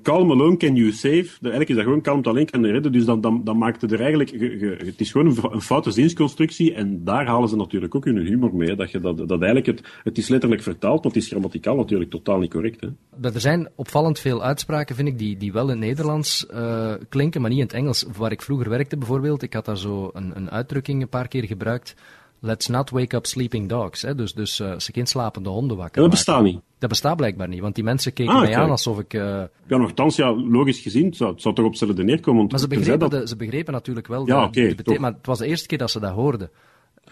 Calm 0.02 0.30
alone 0.30 0.56
can 0.56 0.75
you 0.75 0.92
save. 0.92 1.28
Eigenlijk 1.40 1.68
is 1.68 1.75
dat 1.75 1.85
gewoon 1.85 2.00
kalm 2.00 2.23
alleen 2.23 2.50
kan 2.50 2.64
redden. 2.64 2.92
Dus 2.92 3.04
dan, 3.04 3.21
dan, 3.21 3.44
dan 3.44 3.62
er 3.62 4.00
eigenlijk... 4.00 4.30
Het 4.85 5.00
is 5.00 5.11
gewoon 5.11 5.37
een, 5.52 5.61
foute 5.61 5.90
zinsconstructie. 5.90 6.75
En 6.75 7.04
daar 7.04 7.26
halen 7.26 7.49
ze 7.49 7.56
natuurlijk 7.56 7.94
ook 7.94 8.04
hun 8.04 8.18
humor 8.18 8.54
mee. 8.54 8.76
Dat, 8.76 8.90
je 8.90 9.00
dat, 9.00 9.16
dat 9.16 9.30
eigenlijk 9.30 9.66
het... 9.66 9.82
Het 10.04 10.18
is 10.18 10.28
letterlijk 10.28 10.62
vertaald, 10.62 11.04
maar 11.04 11.12
het 11.12 11.23
is 11.23 11.28
grammaticaal 11.28 11.76
natuurlijk 11.76 12.11
totaal 12.11 12.38
niet 12.38 12.50
correct. 12.50 12.80
Hè? 12.80 12.88
Er 13.21 13.40
zijn 13.40 13.68
opvallend 13.75 14.18
veel 14.18 14.42
uitspraken, 14.42 14.97
vind 14.97 15.09
ik, 15.09 15.18
die, 15.18 15.37
die 15.37 15.52
wel 15.52 15.71
in 15.71 15.78
Nederlands 15.78 16.47
uh, 16.54 16.94
klinken, 17.09 17.40
maar 17.40 17.50
niet 17.50 17.59
in 17.59 17.64
het 17.64 17.75
Engels. 17.75 18.06
Waar 18.16 18.32
ik 18.32 18.42
vroeger 18.42 18.68
werkte 18.68 18.97
bijvoorbeeld, 18.97 19.42
ik 19.42 19.52
had 19.52 19.64
daar 19.64 19.78
zo 19.78 20.11
een, 20.12 20.32
een 20.37 20.50
uitdrukking 20.50 21.02
een 21.02 21.09
paar 21.09 21.28
keer 21.28 21.44
gebruikt. 21.44 21.94
Let's 22.44 22.68
not 22.68 22.90
wake 22.90 23.16
up 23.16 23.26
sleeping 23.26 23.68
dogs. 23.68 24.02
Hè? 24.02 24.14
Dus, 24.14 24.34
dus 24.34 24.61
uh, 24.61 24.78
ze 24.78 24.92
geen 24.92 25.06
slapende 25.06 25.49
honden 25.49 25.76
wakker 25.76 26.02
Dat 26.02 26.11
bestaat 26.11 26.42
niet. 26.42 26.61
Dat 26.78 26.88
bestaat 26.88 27.16
blijkbaar 27.16 27.49
niet, 27.49 27.61
want 27.61 27.75
die 27.75 27.84
mensen 27.84 28.12
keken 28.12 28.32
ah, 28.32 28.40
mij 28.40 28.56
aan 28.56 28.70
alsof 28.70 28.99
ik... 28.99 29.14
Uh... 29.14 29.42
Ja, 29.66 29.76
nogthans, 29.76 30.16
ja, 30.16 30.34
logisch 30.34 30.80
gezien, 30.80 31.04
het 31.04 31.16
zou, 31.16 31.32
het 31.32 31.42
zou 31.42 31.54
toch 31.54 31.64
op 31.64 31.70
hetzelfde 31.70 32.04
neerkomen. 32.04 32.46
Maar 32.46 32.58
ze 32.58 32.68
begrepen, 32.68 33.11
dat... 33.11 33.20
de, 33.20 33.28
ze 33.28 33.37
begrepen 33.37 33.72
natuurlijk 33.72 34.06
wel... 34.06 34.26
Ja, 34.26 34.44
oké. 34.44 34.75
Okay, 34.78 34.99
maar 34.99 35.12
het 35.12 35.26
was 35.26 35.38
de 35.38 35.46
eerste 35.46 35.66
keer 35.66 35.78
dat 35.78 35.90
ze 35.90 36.00
dat 36.00 36.12
hoorden. 36.12 36.50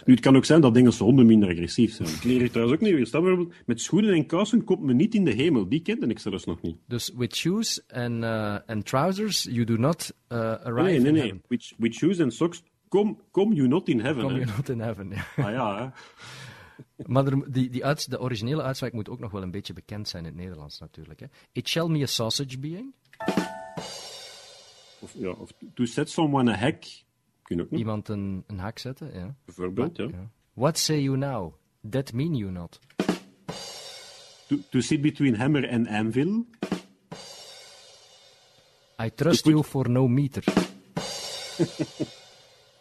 Nu, 0.04 0.14
het 0.14 0.22
kan 0.22 0.36
ook 0.36 0.44
zijn 0.44 0.60
dat 0.60 0.76
Engelse 0.76 1.02
honden 1.02 1.26
minder 1.26 1.48
agressief 1.48 1.94
zijn. 1.94 2.08
Ik 2.08 2.24
leer 2.24 2.50
trouwens 2.50 2.78
ook 2.78 2.86
niet 2.86 2.94
weer 2.94 3.06
staan. 3.06 3.22
Bijvoorbeeld, 3.22 3.54
met 3.66 3.80
schoenen 3.80 4.14
en 4.14 4.26
kousen 4.26 4.64
komt 4.64 4.82
men 4.82 4.96
niet 4.96 5.14
in 5.14 5.24
de 5.24 5.30
hemel. 5.30 5.68
Die 5.68 5.80
kende 5.80 6.06
ik 6.06 6.18
zelfs 6.18 6.44
nog 6.44 6.62
niet. 6.62 6.76
Dus 6.88 7.12
with 7.16 7.36
shoes 7.36 7.82
and, 7.88 8.22
uh, 8.22 8.56
and 8.66 8.86
trousers, 8.86 9.42
you 9.42 9.64
do 9.64 9.76
not 9.76 10.12
uh, 10.28 10.38
arrive 10.38 10.82
Nee, 10.82 11.00
nee, 11.00 11.12
nee. 11.12 11.40
With, 11.48 11.72
with 11.78 11.94
shoes 11.94 12.20
and 12.20 12.32
socks, 12.32 12.62
come, 12.90 13.16
come 13.30 13.54
you 13.54 13.68
not 13.68 13.88
in 13.88 14.00
heaven. 14.00 14.22
Come 14.22 14.38
you 14.38 14.46
not 14.56 14.68
in 14.68 14.80
heaven, 14.80 15.08
ja. 15.10 15.24
Ah 15.44 15.50
ja, 15.52 15.78
hè. 15.84 15.88
Maar 17.06 17.26
er, 17.26 17.52
die, 17.52 17.70
die 17.70 17.84
uits, 17.84 18.04
de 18.06 18.20
originele 18.20 18.62
uitspraak 18.62 18.92
moet 18.92 19.08
ook 19.08 19.18
nog 19.18 19.30
wel 19.30 19.42
een 19.42 19.50
beetje 19.50 19.72
bekend 19.72 20.08
zijn 20.08 20.24
in 20.24 20.30
het 20.30 20.38
Nederlands 20.40 20.78
natuurlijk. 20.78 21.20
Hè. 21.20 21.26
It 21.52 21.68
shall 21.68 21.88
me 21.88 22.02
a 22.02 22.06
sausage 22.06 22.58
being. 22.58 22.94
Of, 25.00 25.12
ja, 25.14 25.30
of 25.30 25.50
to 25.74 25.84
set 25.84 26.10
someone 26.10 26.50
a 26.52 26.56
hack. 26.56 26.80
Kun 27.42 27.56
je 27.56 27.62
ook 27.62 27.70
nog, 27.70 27.78
Iemand 27.80 28.08
een, 28.08 28.44
een 28.46 28.58
haak 28.58 28.78
zetten, 28.78 29.12
ja. 29.14 29.34
bijvoorbeeld. 29.44 29.96
Ja. 29.96 30.04
ja. 30.04 30.30
What 30.52 30.78
say 30.78 31.00
you 31.00 31.16
now? 31.16 31.54
That 31.90 32.12
mean 32.12 32.34
you 32.34 32.50
not. 32.50 32.78
To, 34.48 34.56
to 34.70 34.80
sit 34.80 35.00
between 35.00 35.34
hammer 35.34 35.70
and 35.70 35.86
anvil. 35.88 36.46
I 39.02 39.10
trust 39.14 39.42
put- 39.42 39.52
you 39.52 39.64
for 39.64 39.90
no 39.90 40.08
meter. 40.08 40.44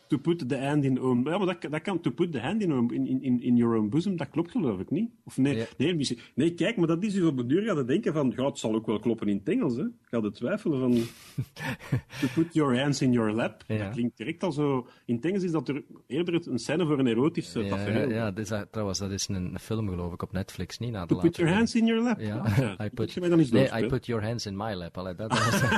To 0.10 0.18
put 0.18 0.50
the 0.50 0.58
hand 0.58 0.84
in 0.84 1.00
own... 1.02 1.22
Ja, 1.30 1.38
maar 1.38 1.46
dat, 1.60 1.72
dat 1.72 1.82
kan. 1.82 2.02
To 2.02 2.12
put 2.12 2.32
the 2.32 2.40
hand 2.40 2.62
in, 2.62 2.74
own- 2.74 2.94
in, 2.94 3.22
in, 3.22 3.42
in 3.42 3.56
your 3.56 3.76
own 3.78 3.90
bosom, 3.90 4.16
dat 4.18 4.30
klopt 4.30 4.52
geloof 4.52 4.80
ik 4.80 4.90
niet. 4.92 5.10
Of 5.24 5.38
nee, 5.38 5.56
Ja. 5.56 5.66
nee, 5.78 5.96
misschien- 5.96 6.20
nee, 6.36 6.54
kijk, 6.54 6.78
maar 6.78 6.88
dat 6.88 7.04
is 7.04 7.14
dus 7.14 7.24
op 7.24 7.38
de 7.38 7.46
duur 7.46 7.76
gaat 7.76 7.88
denken 7.88 8.14
van, 8.14 8.34
ja, 8.36 8.46
het 8.46 8.58
zal 8.60 8.76
ook 8.76 8.86
wel 8.86 9.00
kloppen 9.00 9.28
in 9.28 9.38
het 9.38 9.50
Engels, 9.50 9.76
hè. 9.76 9.84
Gaat 10.02 10.24
het 10.24 10.34
twijfelen 10.34 10.80
van... 10.80 10.92
to 12.22 12.28
put 12.34 12.54
your 12.54 12.80
hands 12.82 13.02
in 13.02 13.12
your 13.12 13.32
lap. 13.32 13.64
Ja. 13.68 13.78
Dat 13.78 13.90
klinkt 13.94 14.18
direct 14.18 14.44
al 14.44 14.52
zo... 14.52 14.88
In 15.06 15.16
het 15.16 15.26
Engels 15.26 15.44
is 15.44 15.52
dat 15.52 15.68
er 15.70 15.84
eerder 16.08 16.48
een 16.48 16.60
scène 16.60 16.86
voor 16.86 17.00
een 17.00 17.08
erotisch 17.08 17.56
uh, 17.56 17.64
Ja, 17.64 17.70
tafereel. 17.70 18.10
ja 18.10 18.32
dit 18.32 18.52
is, 18.52 18.64
trouwens, 18.72 19.00
dat 19.00 19.12
is 19.12 19.28
een, 19.28 19.36
een 19.36 19.60
film 19.60 19.90
geloof 19.90 20.14
ik 20.14 20.22
op 20.22 20.32
Netflix, 20.32 20.78
niet 20.78 20.92
na 20.92 21.06
de 21.06 21.14
To 21.14 21.20
put 21.20 21.36
your 21.36 21.54
hands 21.54 21.76
in 21.76 21.86
your 21.86 22.02
lap. 22.04 22.20
Ja, 22.20 22.38
Ah. 22.38 22.58
I 22.86 22.90
put, 22.94 23.22
dan 23.30 23.40
eens 23.40 23.52
nee, 23.52 23.70
I 23.84 23.86
put 23.88 24.06
your 24.06 24.24
hands 24.24 24.46
in 24.46 24.58
my 24.58 24.74
lap. 24.74 24.98
Allee, 24.98 25.16
dat, 25.16 25.30
dat 25.30 25.40
was- 25.40 25.62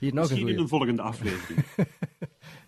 Hier 0.00 0.14
nog 0.14 0.24
een 0.24 0.30
Misschien 0.30 0.48
in 0.48 0.58
een 0.58 0.68
volgende 0.68 1.02
aflevering. 1.02 1.60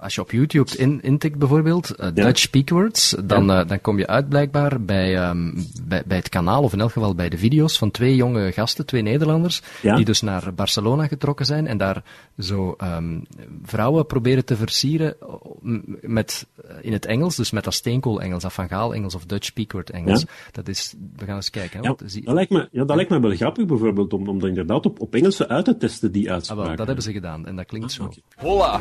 Als 0.02 0.14
je 0.14 0.20
op 0.20 0.30
YouTube 0.30 0.76
in, 0.76 1.02
intikt 1.02 1.38
bijvoorbeeld, 1.38 1.90
eh, 1.90 2.08
Dutch 2.14 2.38
Speakwords, 2.40 3.16
dan, 3.24 3.50
eh, 3.50 3.66
dan 3.68 3.80
kom 3.80 3.98
je 3.98 4.06
uit 4.06 4.28
blijkbaar 4.28 4.80
bij, 4.80 5.16
ehm, 5.16 5.52
bij, 5.84 6.02
bij 6.06 6.16
het 6.16 6.28
kanaal, 6.28 6.62
of 6.62 6.72
in 6.72 6.80
elk 6.80 6.92
geval 6.92 7.14
bij 7.14 7.28
de 7.28 7.38
video's 7.38 7.78
van 7.78 7.90
twee 7.90 8.16
jonge 8.16 8.52
gasten, 8.52 8.86
twee 8.86 9.02
Nederlanders, 9.02 9.62
Ja. 9.82 9.96
die 9.96 10.04
dus 10.04 10.20
naar 10.20 10.54
Barcelona 10.54 11.06
getrokken 11.06 11.46
zijn 11.46 11.66
en 11.66 11.78
daar 11.78 12.02
zo 12.38 12.74
ehm, 12.78 13.18
vrouwen 13.64 14.06
proberen 14.06 14.44
te 14.44 14.56
versieren 14.56 15.16
met, 16.00 16.46
eh, 16.64 16.74
in 16.80 16.92
het 16.92 17.06
Engels, 17.06 17.36
dus 17.36 17.50
met 17.50 17.64
dat 17.64 17.74
steenkool-Engels, 17.74 18.42
dat 18.42 18.52
Van 18.52 18.68
Gaal-Engels 18.68 19.14
of 19.14 19.24
Dutch 19.26 19.44
Speakword-Engels. 19.46 20.20
Ja. 20.20 20.26
Dat 20.52 20.68
is, 20.68 20.94
we 21.16 21.24
gaan 21.24 21.36
eens 21.36 21.50
kijken. 21.50 21.76
Hè, 21.80 21.82
Ja, 21.88 21.94
want 21.98 22.02
zie- 22.12 22.24
dat 22.24 22.34
lijkt 22.34 22.50
me, 22.50 22.68
ja, 22.72 22.84
dat 22.84 22.96
lijkt 22.96 23.10
me 23.10 23.20
wel 23.20 23.34
grappig 23.36 23.66
bijvoorbeeld, 23.66 24.12
om, 24.12 24.28
om 24.28 24.38
dat 24.38 24.48
inderdaad 24.48 24.86
op, 24.86 25.00
op 25.00 25.14
Engelse 25.14 25.48
uit 25.48 25.64
te 25.64 25.76
testen, 25.76 26.12
die 26.12 26.26
Ah, 26.28 26.32
uitspraak. 26.34 26.66
wel, 26.66 26.76
dat 26.76 26.86
hebben 26.86 27.04
ze 27.04 27.12
gedaan 27.12 27.46
en 27.46 27.56
dat 27.56 27.66
klinkt 27.66 27.92
zo. 27.92 28.02
oké. 28.04 28.18
Hola, 28.36 28.80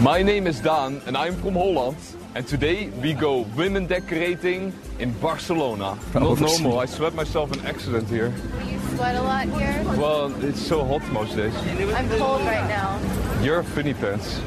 my 0.00 0.22
name 0.22 0.46
is 0.46 0.60
Dan 0.60 1.00
and 1.06 1.16
I'm 1.16 1.34
from 1.36 1.54
Holland. 1.54 1.96
And 2.34 2.46
today 2.46 2.88
we 3.00 3.14
go 3.14 3.40
women 3.56 3.86
decorating 3.86 4.72
in 4.98 5.12
Barcelona. 5.20 5.96
Oh, 6.14 6.18
Not 6.18 6.22
Overzien. 6.22 6.62
normal, 6.62 6.80
I 6.80 6.86
sweat 6.86 7.14
myself 7.14 7.52
an 7.52 7.64
accident 7.64 8.08
here. 8.08 8.32
You 8.68 8.78
sweat 8.96 9.14
a 9.14 9.22
lot 9.22 9.46
here? 9.60 9.82
Well, 9.96 10.34
it's 10.44 10.60
so 10.60 10.84
hot 10.84 11.02
most 11.12 11.36
days. 11.36 11.54
I'm 11.56 12.08
cold 12.18 12.40
right 12.42 12.66
now. 12.68 12.98
You're 13.40 13.62
funny 13.62 13.94
pants. 13.94 14.40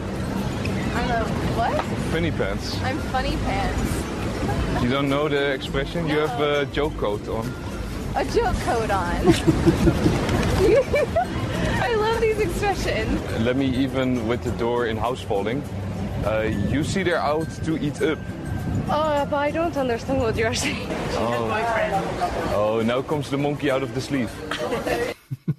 I'm 0.96 1.12
a 1.12 1.24
what? 1.56 1.82
Funny 2.12 2.32
pants. 2.32 2.78
I'm 2.82 2.98
funny 3.14 3.38
pants. 3.38 4.84
You 4.84 4.90
don't 4.90 5.08
know 5.10 5.30
the 5.30 5.52
expression? 5.54 6.08
You 6.08 6.20
have 6.20 6.42
a 6.42 6.66
joke 6.74 6.98
coat 6.98 7.26
on. 7.30 7.50
A 8.16 8.26
joke 8.26 8.56
coat 8.66 8.92
on. 8.92 9.34
I 11.82 11.96
love 11.96 12.20
these 12.22 12.40
expressions. 12.40 13.22
Let 13.46 13.56
me 13.56 13.66
even 13.84 14.28
with 14.28 14.44
the 14.44 14.52
door 14.52 14.88
in 14.88 14.98
house 14.98 15.22
falling. 15.22 15.64
Uh, 16.26 16.52
you 16.70 16.84
see 16.84 17.04
they're 17.04 17.22
out 17.22 17.48
to 17.66 17.78
eat 17.78 18.02
up. 18.02 18.20
Oh, 18.90 19.26
but 19.30 19.48
I 19.48 19.52
don't 19.52 19.76
understand 19.78 20.20
what 20.22 20.36
you're 20.36 20.56
saying. 20.66 20.88
Oh, 22.54 22.82
now 22.86 23.02
comes 23.02 23.30
the 23.30 23.38
monkey 23.38 23.72
out 23.72 23.84
of 23.84 23.94
the 23.94 24.02
sleeve. 24.02 24.32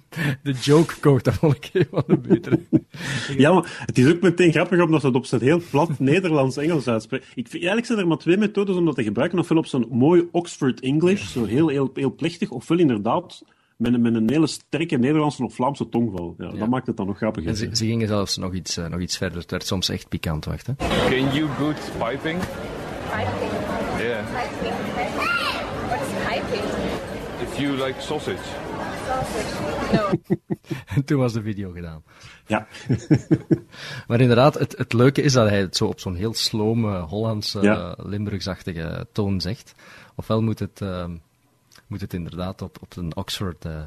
De 0.43 0.51
joke 0.51 0.99
code, 0.99 1.23
dat 1.23 1.33
vond 1.33 1.55
ik 1.55 1.69
een 1.73 1.87
van 1.91 2.03
de 2.07 2.17
betere. 2.17 2.59
Ja, 3.37 3.53
maar 3.53 3.83
het 3.85 3.97
is 3.97 4.07
ook 4.07 4.21
meteen 4.21 4.51
grappig 4.51 4.81
omdat 4.81 5.01
ze 5.01 5.07
het 5.07 5.15
op 5.15 5.25
zijn 5.25 5.41
heel 5.41 5.61
plat 5.69 5.99
Nederlands-Engels 5.99 6.87
uitspreken. 6.87 7.27
Ik 7.29 7.47
vind, 7.47 7.53
eigenlijk 7.53 7.85
zijn 7.85 7.99
er 7.99 8.07
maar 8.07 8.17
twee 8.17 8.37
methodes 8.37 8.75
om 8.75 8.85
dat 8.85 8.95
te 8.95 9.03
gebruiken. 9.03 9.39
Ofwel 9.39 9.57
op 9.57 9.65
zo'n 9.65 9.87
mooi 9.89 10.27
Oxford 10.31 10.79
English, 10.79 11.31
zo 11.31 11.45
heel, 11.45 11.67
heel, 11.67 11.91
heel 11.93 12.15
plechtig, 12.15 12.49
ofwel 12.49 12.77
inderdaad 12.77 13.43
met 13.79 13.93
een, 13.93 14.01
met 14.01 14.15
een 14.15 14.29
hele 14.29 14.47
sterke 14.47 14.97
Nederlandse 14.97 15.43
of 15.43 15.53
Vlaamse 15.53 15.89
tongval. 15.89 16.35
Ja, 16.37 16.51
Dat 16.51 16.69
maakt 16.69 16.87
het 16.87 16.97
dan 16.97 17.05
nog 17.07 17.17
grappiger. 17.17 17.49
En 17.49 17.55
ze, 17.57 17.69
ze 17.71 17.85
gingen 17.85 18.07
zelfs 18.07 18.37
nog 18.37 18.53
iets, 18.53 18.77
eh, 18.77 18.85
nog 18.87 18.99
iets 18.99 19.17
verder. 19.17 19.39
Het 19.39 19.51
werd 19.51 19.65
soms 19.65 19.89
echt 19.89 20.09
pikant, 20.09 20.45
wacht. 20.45 20.67
Hè. 20.67 20.73
Can 21.09 21.33
you 21.33 21.47
good 21.47 21.91
piping? 21.97 22.39
Piping. 23.09 23.51
Yeah. 23.99 24.25
Piping. 24.25 24.75
What's 25.87 26.09
piping? 26.27 26.63
If 27.41 27.57
you 27.59 27.71
like 27.85 28.01
sausage. 28.01 28.37
Sausage. 29.07 29.95
No. 29.95 30.37
En 30.95 31.05
toen 31.05 31.19
was 31.19 31.33
de 31.33 31.41
video 31.41 31.71
gedaan. 31.71 32.03
Ja. 32.47 32.67
Maar 34.07 34.21
inderdaad, 34.21 34.53
het, 34.59 34.77
het 34.77 34.93
leuke 34.93 35.21
is 35.21 35.33
dat 35.33 35.49
hij 35.49 35.59
het 35.59 35.75
zo 35.77 35.85
op 35.85 35.99
zo'n 35.99 36.15
heel 36.15 36.33
slome, 36.33 36.99
Hollandse, 36.99 37.61
Ja. 37.61 37.95
eh, 37.97 38.05
Limburgsachtige 38.05 39.07
toon 39.11 39.41
zegt. 39.41 39.73
Ofwel 40.15 40.41
moet 40.41 40.59
het, 40.59 40.81
ehm, 40.81 41.15
moet 41.89 42.01
het 42.01 42.13
inderdaad 42.13 42.61
op, 42.61 42.77
op 42.81 42.95
een 42.95 43.15
Oxford 43.15 43.65
eh, 43.65 43.83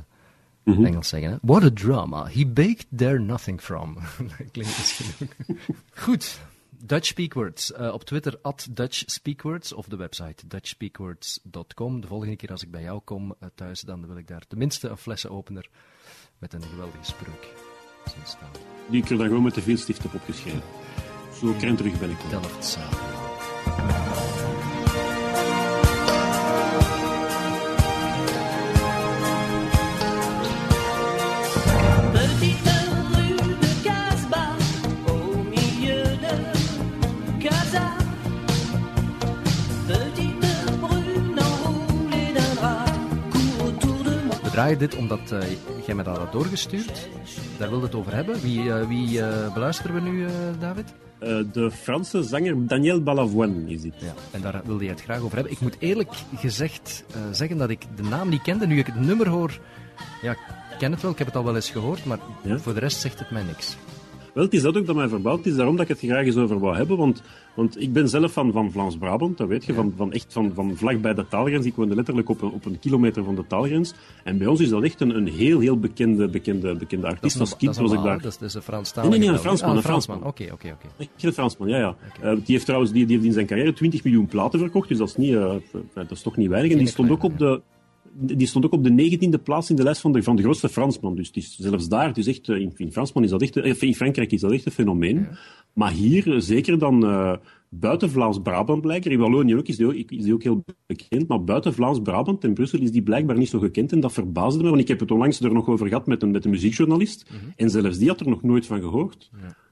Mhm. 0.65 0.85
Engels 0.85 1.09
zeggen. 1.09 1.31
Hè? 1.31 1.37
What 1.43 1.63
a 1.63 1.71
drama. 1.75 2.27
He 2.27 2.47
baked 2.47 2.87
there 2.97 3.19
nothing 3.19 3.61
from. 3.61 3.95
dat 4.19 4.51
klinkt 4.51 4.79
misschien 4.79 5.07
ook. 5.23 5.57
Goed. 5.95 6.41
Dutch 6.85 7.07
Speakwords. 7.07 7.73
Eh, 7.73 7.93
op 7.93 8.05
Twitter, 8.05 8.39
at 8.43 8.69
Dutch 8.71 9.03
Speakwords. 9.07 9.73
Of 9.73 9.87
de 9.87 9.97
website 9.97 10.47
dutchspeakwords.com. 10.47 12.01
De 12.01 12.07
volgende 12.07 12.37
keer 12.37 12.51
als 12.51 12.63
ik 12.63 12.71
bij 12.71 12.83
jou 12.83 13.01
kom 13.05 13.35
eh, 13.41 13.49
thuis, 13.55 13.81
dan 13.81 14.07
wil 14.07 14.17
ik 14.17 14.27
daar 14.29 14.47
tenminste 14.49 14.89
een 14.89 14.97
flessenopener 14.97 15.69
met 16.39 16.53
een 16.53 16.63
geweldige 16.63 17.05
spreuk 17.05 17.53
zien 18.05 18.27
staan. 18.27 18.51
Die 18.91 19.03
ik 19.03 19.11
er 19.11 19.17
dan 19.17 19.27
gewoon 19.27 19.43
met 19.43 19.55
de 19.55 19.63
veelstift 19.63 20.03
heb 20.03 20.15
opgeschreven. 20.15 20.63
Zo 21.41 21.53
krenterig 21.53 21.99
ben 21.99 22.11
ik. 22.11 22.19
Delft 22.31 22.65
samen. 22.65 24.32
Draaien 44.53 44.79
dit 44.79 44.97
omdat 44.97 45.33
eh, 45.33 45.41
jij 45.87 45.95
me 45.95 46.03
dat 46.03 46.19
had 46.19 46.33
doorgestuurd. 46.33 47.09
Daar 47.59 47.69
wilde 47.69 47.87
het 47.87 47.95
over 47.95 48.15
hebben. 48.15 48.41
Wie, 48.41 48.73
eh, 48.73 48.87
wie 48.87 49.23
eh, 49.23 49.53
beluisteren 49.53 49.95
we 49.95 50.01
nu, 50.01 50.27
David? 50.59 50.95
De 51.53 51.71
Franse 51.71 52.23
zanger 52.23 52.67
Daniel 52.67 53.03
Balavoine 53.03 53.71
is 53.71 53.83
dit. 53.83 53.95
Ja, 53.99 54.15
en 54.31 54.41
daar 54.41 54.61
wilde 54.65 54.85
je 54.85 54.91
het 54.91 55.03
graag 55.03 55.21
over 55.21 55.35
hebben. 55.35 55.53
Ik 55.53 55.61
moet 55.61 55.77
eerlijk 55.79 56.11
gezegd 56.37 57.05
zeggen 57.31 57.57
dat 57.57 57.71
ik 57.71 57.85
de 57.97 58.03
naam 58.03 58.29
niet 58.29 58.43
kende. 58.43 58.67
Nu 58.67 58.79
ik 58.79 58.87
het 58.87 59.01
nummer 59.01 59.29
hoor, 59.29 59.59
ja, 60.23 60.31
ik 60.33 60.79
ken 60.79 60.93
het 60.93 61.03
wel, 61.03 61.11
ik 61.11 61.19
heb 61.19 61.27
het 61.27 61.37
al 61.37 61.45
wel 61.45 61.55
eens 61.55 61.71
gehoord, 61.71 62.05
maar 62.05 62.19
Ja? 62.43 62.59
voor 62.59 62.75
de 62.75 62.81
rest 62.81 63.01
zegt 63.01 63.19
het 63.19 63.31
mij 63.31 63.43
niks. 63.43 63.77
Wel, 64.33 64.45
het 64.45 64.55
is 64.55 64.63
dat 64.63 64.77
ook 64.77 64.87
dat 64.87 64.97
mij 64.97 65.09
verbouwt. 65.09 65.39
Het 65.39 65.47
is 65.47 65.55
daarom 65.55 65.77
dat 65.77 65.89
ik 65.89 66.01
het 66.01 66.11
graag 66.11 66.25
eens 66.25 66.37
over 66.37 66.59
wou 66.59 66.77
hebben. 66.77 66.97
Want, 66.97 67.23
want 67.55 67.81
ik 67.81 67.93
ben 67.93 68.09
zelf 68.09 68.33
van, 68.33 68.53
van 68.53 68.73
Vlaams-Brabant, 68.73 69.39
dat 69.39 69.49
weet 69.49 69.65
je. 69.65 69.75
Van, 69.75 69.93
van 69.97 70.13
echt 70.13 70.27
van, 70.29 70.53
van 70.55 70.77
vlak 70.77 71.01
bij 71.01 71.15
de 71.15 71.29
taalgrens. 71.29 71.67
Ik 71.67 71.75
woonde 71.75 71.95
letterlijk 71.95 72.29
op 72.29 72.43
een, 72.43 72.51
op 72.51 72.65
een 72.65 72.79
kilometer 72.79 73.25
van 73.25 73.35
de 73.35 73.47
taalgrens. 73.47 73.95
En 74.25 74.39
bij 74.39 74.47
ons 74.47 74.61
is 74.61 74.69
dat 74.69 74.83
echt 74.83 75.01
een, 75.01 75.17
een 75.17 75.29
heel, 75.29 75.61
heel 75.61 75.79
bekende, 75.79 76.29
bekende, 76.29 76.75
bekende 76.75 77.07
artiest. 77.07 77.41
Als 77.41 77.57
kind 77.57 77.77
was 77.77 77.93
ik 77.93 78.03
daar... 78.03 78.21
Dat 78.23 78.33
is, 78.33 78.39
dat 78.39 78.49
is 78.49 78.55
een 78.55 78.63
Frans 78.63 78.95
Nee, 78.95 79.09
nee, 79.09 79.19
nee, 79.19 79.29
een 79.29 79.39
Fransman, 79.39 79.71
Ah, 79.71 79.77
een 79.77 79.83
Fransman. 79.83 80.25
Oké, 80.25 80.49
oké, 80.53 80.77
oké. 80.77 81.09
Een 81.21 81.33
Fransman, 81.33 81.69
ja, 81.69 81.79
ja. 81.79 81.97
Eh, 82.21 82.31
die 82.31 82.43
heeft 82.47 82.65
trouwens 82.65 82.93
die, 82.93 83.07
die 83.07 83.15
heeft 83.15 83.27
in 83.27 83.33
zijn 83.33 83.47
carrière 83.47 83.73
20 83.73 84.05
miljoen 84.05 84.27
platen 84.27 84.59
verkocht, 84.59 84.89
dus 84.89 84.99
dat 84.99 85.09
is, 85.09 85.17
niet, 85.17 85.35
eh, 85.35 85.55
dat 85.95 86.11
is 86.11 86.23
toch 86.23 86.37
niet 86.37 86.49
weinig. 86.49 86.73
En 86.73 86.79
die 86.79 86.87
stond, 86.87 87.11
ook 87.11 87.23
op 87.23 87.39
de, 87.39 87.61
die 88.15 88.47
stond 88.47 88.65
ook 88.65 88.73
op 88.73 88.85
de 88.85 88.91
negentiende 88.91 89.39
plaats 89.39 89.71
in 89.71 89.77
de 89.77 89.83
lijst 89.83 90.01
van 90.01 90.13
de, 90.13 90.23
van 90.23 90.37
de 90.37 90.43
grootste 90.43 90.69
Fransman. 90.69 91.15
Dus 91.15 91.57
zelfs 91.59 91.89
daar, 91.89 92.19
is 92.19 92.27
echt, 92.27 92.49
eh, 92.49 92.57
in, 92.57 92.73
in, 92.77 92.93
Fransman 92.93 93.25
is 93.25 93.31
dat 93.31 93.43
echt, 93.43 93.57
eh, 93.57 93.83
in 93.83 93.95
Frankrijk 93.95 94.33
is 94.33 94.41
dat 94.41 94.53
echt 94.53 94.67
een 94.67 94.73
fenomeen. 94.73 95.27
Maar 95.73 95.91
hier, 95.91 96.35
eh, 96.35 96.41
zeker 96.41 96.79
dan 96.79 97.01
buiten 97.69 98.11
Vlaams-Brabant 98.11 98.81
blijkbaar, 98.81 99.13
in 99.13 99.19
Wallonië 99.19 99.57
ook, 99.57 99.69
is 99.69 99.77
die 99.77 99.87
ook, 99.87 99.95
is 99.95 100.25
die 100.25 100.35
ook 100.35 100.43
heel 100.43 100.65
bekend, 100.87 101.29
maar 101.29 101.45
buiten 101.45 101.75
Vlaams-Brabant 101.75 102.45
en 102.45 102.55
Brussel 102.55 102.81
is 102.81 102.91
die 102.91 103.03
blijkbaar 103.03 103.39
niet 103.39 103.49
zo 103.49 103.59
gekend. 103.59 103.93
En 103.93 104.01
dat 104.01 104.13
verbaasde 104.13 104.63
me, 104.63 104.69
want 104.69 104.81
ik 104.81 104.89
heb 104.89 105.01
het 105.01 105.11
onlangs 105.11 105.41
er 105.41 105.53
nog 105.53 105.69
over 105.69 105.89
gehad 105.89 106.07
met 106.07 106.23
een, 106.23 106.31
met 106.31 106.45
een 106.45 106.51
muziekjournalist. 106.51 107.31
En 107.57 107.71
zelfs 107.71 107.99
die 107.99 108.09
had 108.09 108.21
er 108.21 108.29
nog 108.29 108.43
nooit 108.43 108.67
van 108.67 108.81
gehoord. 108.81 109.31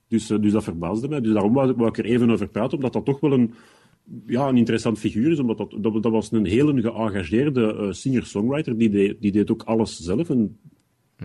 Dus, 0.08 0.26
dus 0.26 0.52
dat 0.52 0.64
verbaasde 0.64 1.08
mij. 1.08 1.20
Dus 1.20 1.32
daarom 1.32 1.52
wou, 1.52 1.74
wou 1.76 1.88
ik 1.88 1.98
er 1.98 2.04
even 2.04 2.30
over 2.30 2.48
praten, 2.48 2.76
omdat 2.76 2.92
dat 2.92 3.04
toch 3.04 3.20
wel 3.20 3.32
een, 3.32 3.54
ja, 4.26 4.48
een 4.48 4.56
interessant 4.56 4.98
figuur 4.98 5.30
is. 5.30 5.38
Omdat 5.38 5.58
dat, 5.58 5.74
dat, 5.80 6.02
dat 6.02 6.12
was 6.12 6.32
een 6.32 6.46
hele 6.46 6.80
geëngageerde 6.80 7.74
eh, 7.76 7.86
singer-songwriter. 7.92 8.78
Die 8.78 8.90
deed, 8.90 9.16
die 9.20 9.32
deed 9.32 9.50
ook 9.50 9.62
alles 9.62 9.96
zelf. 9.96 10.30
En 10.30 10.58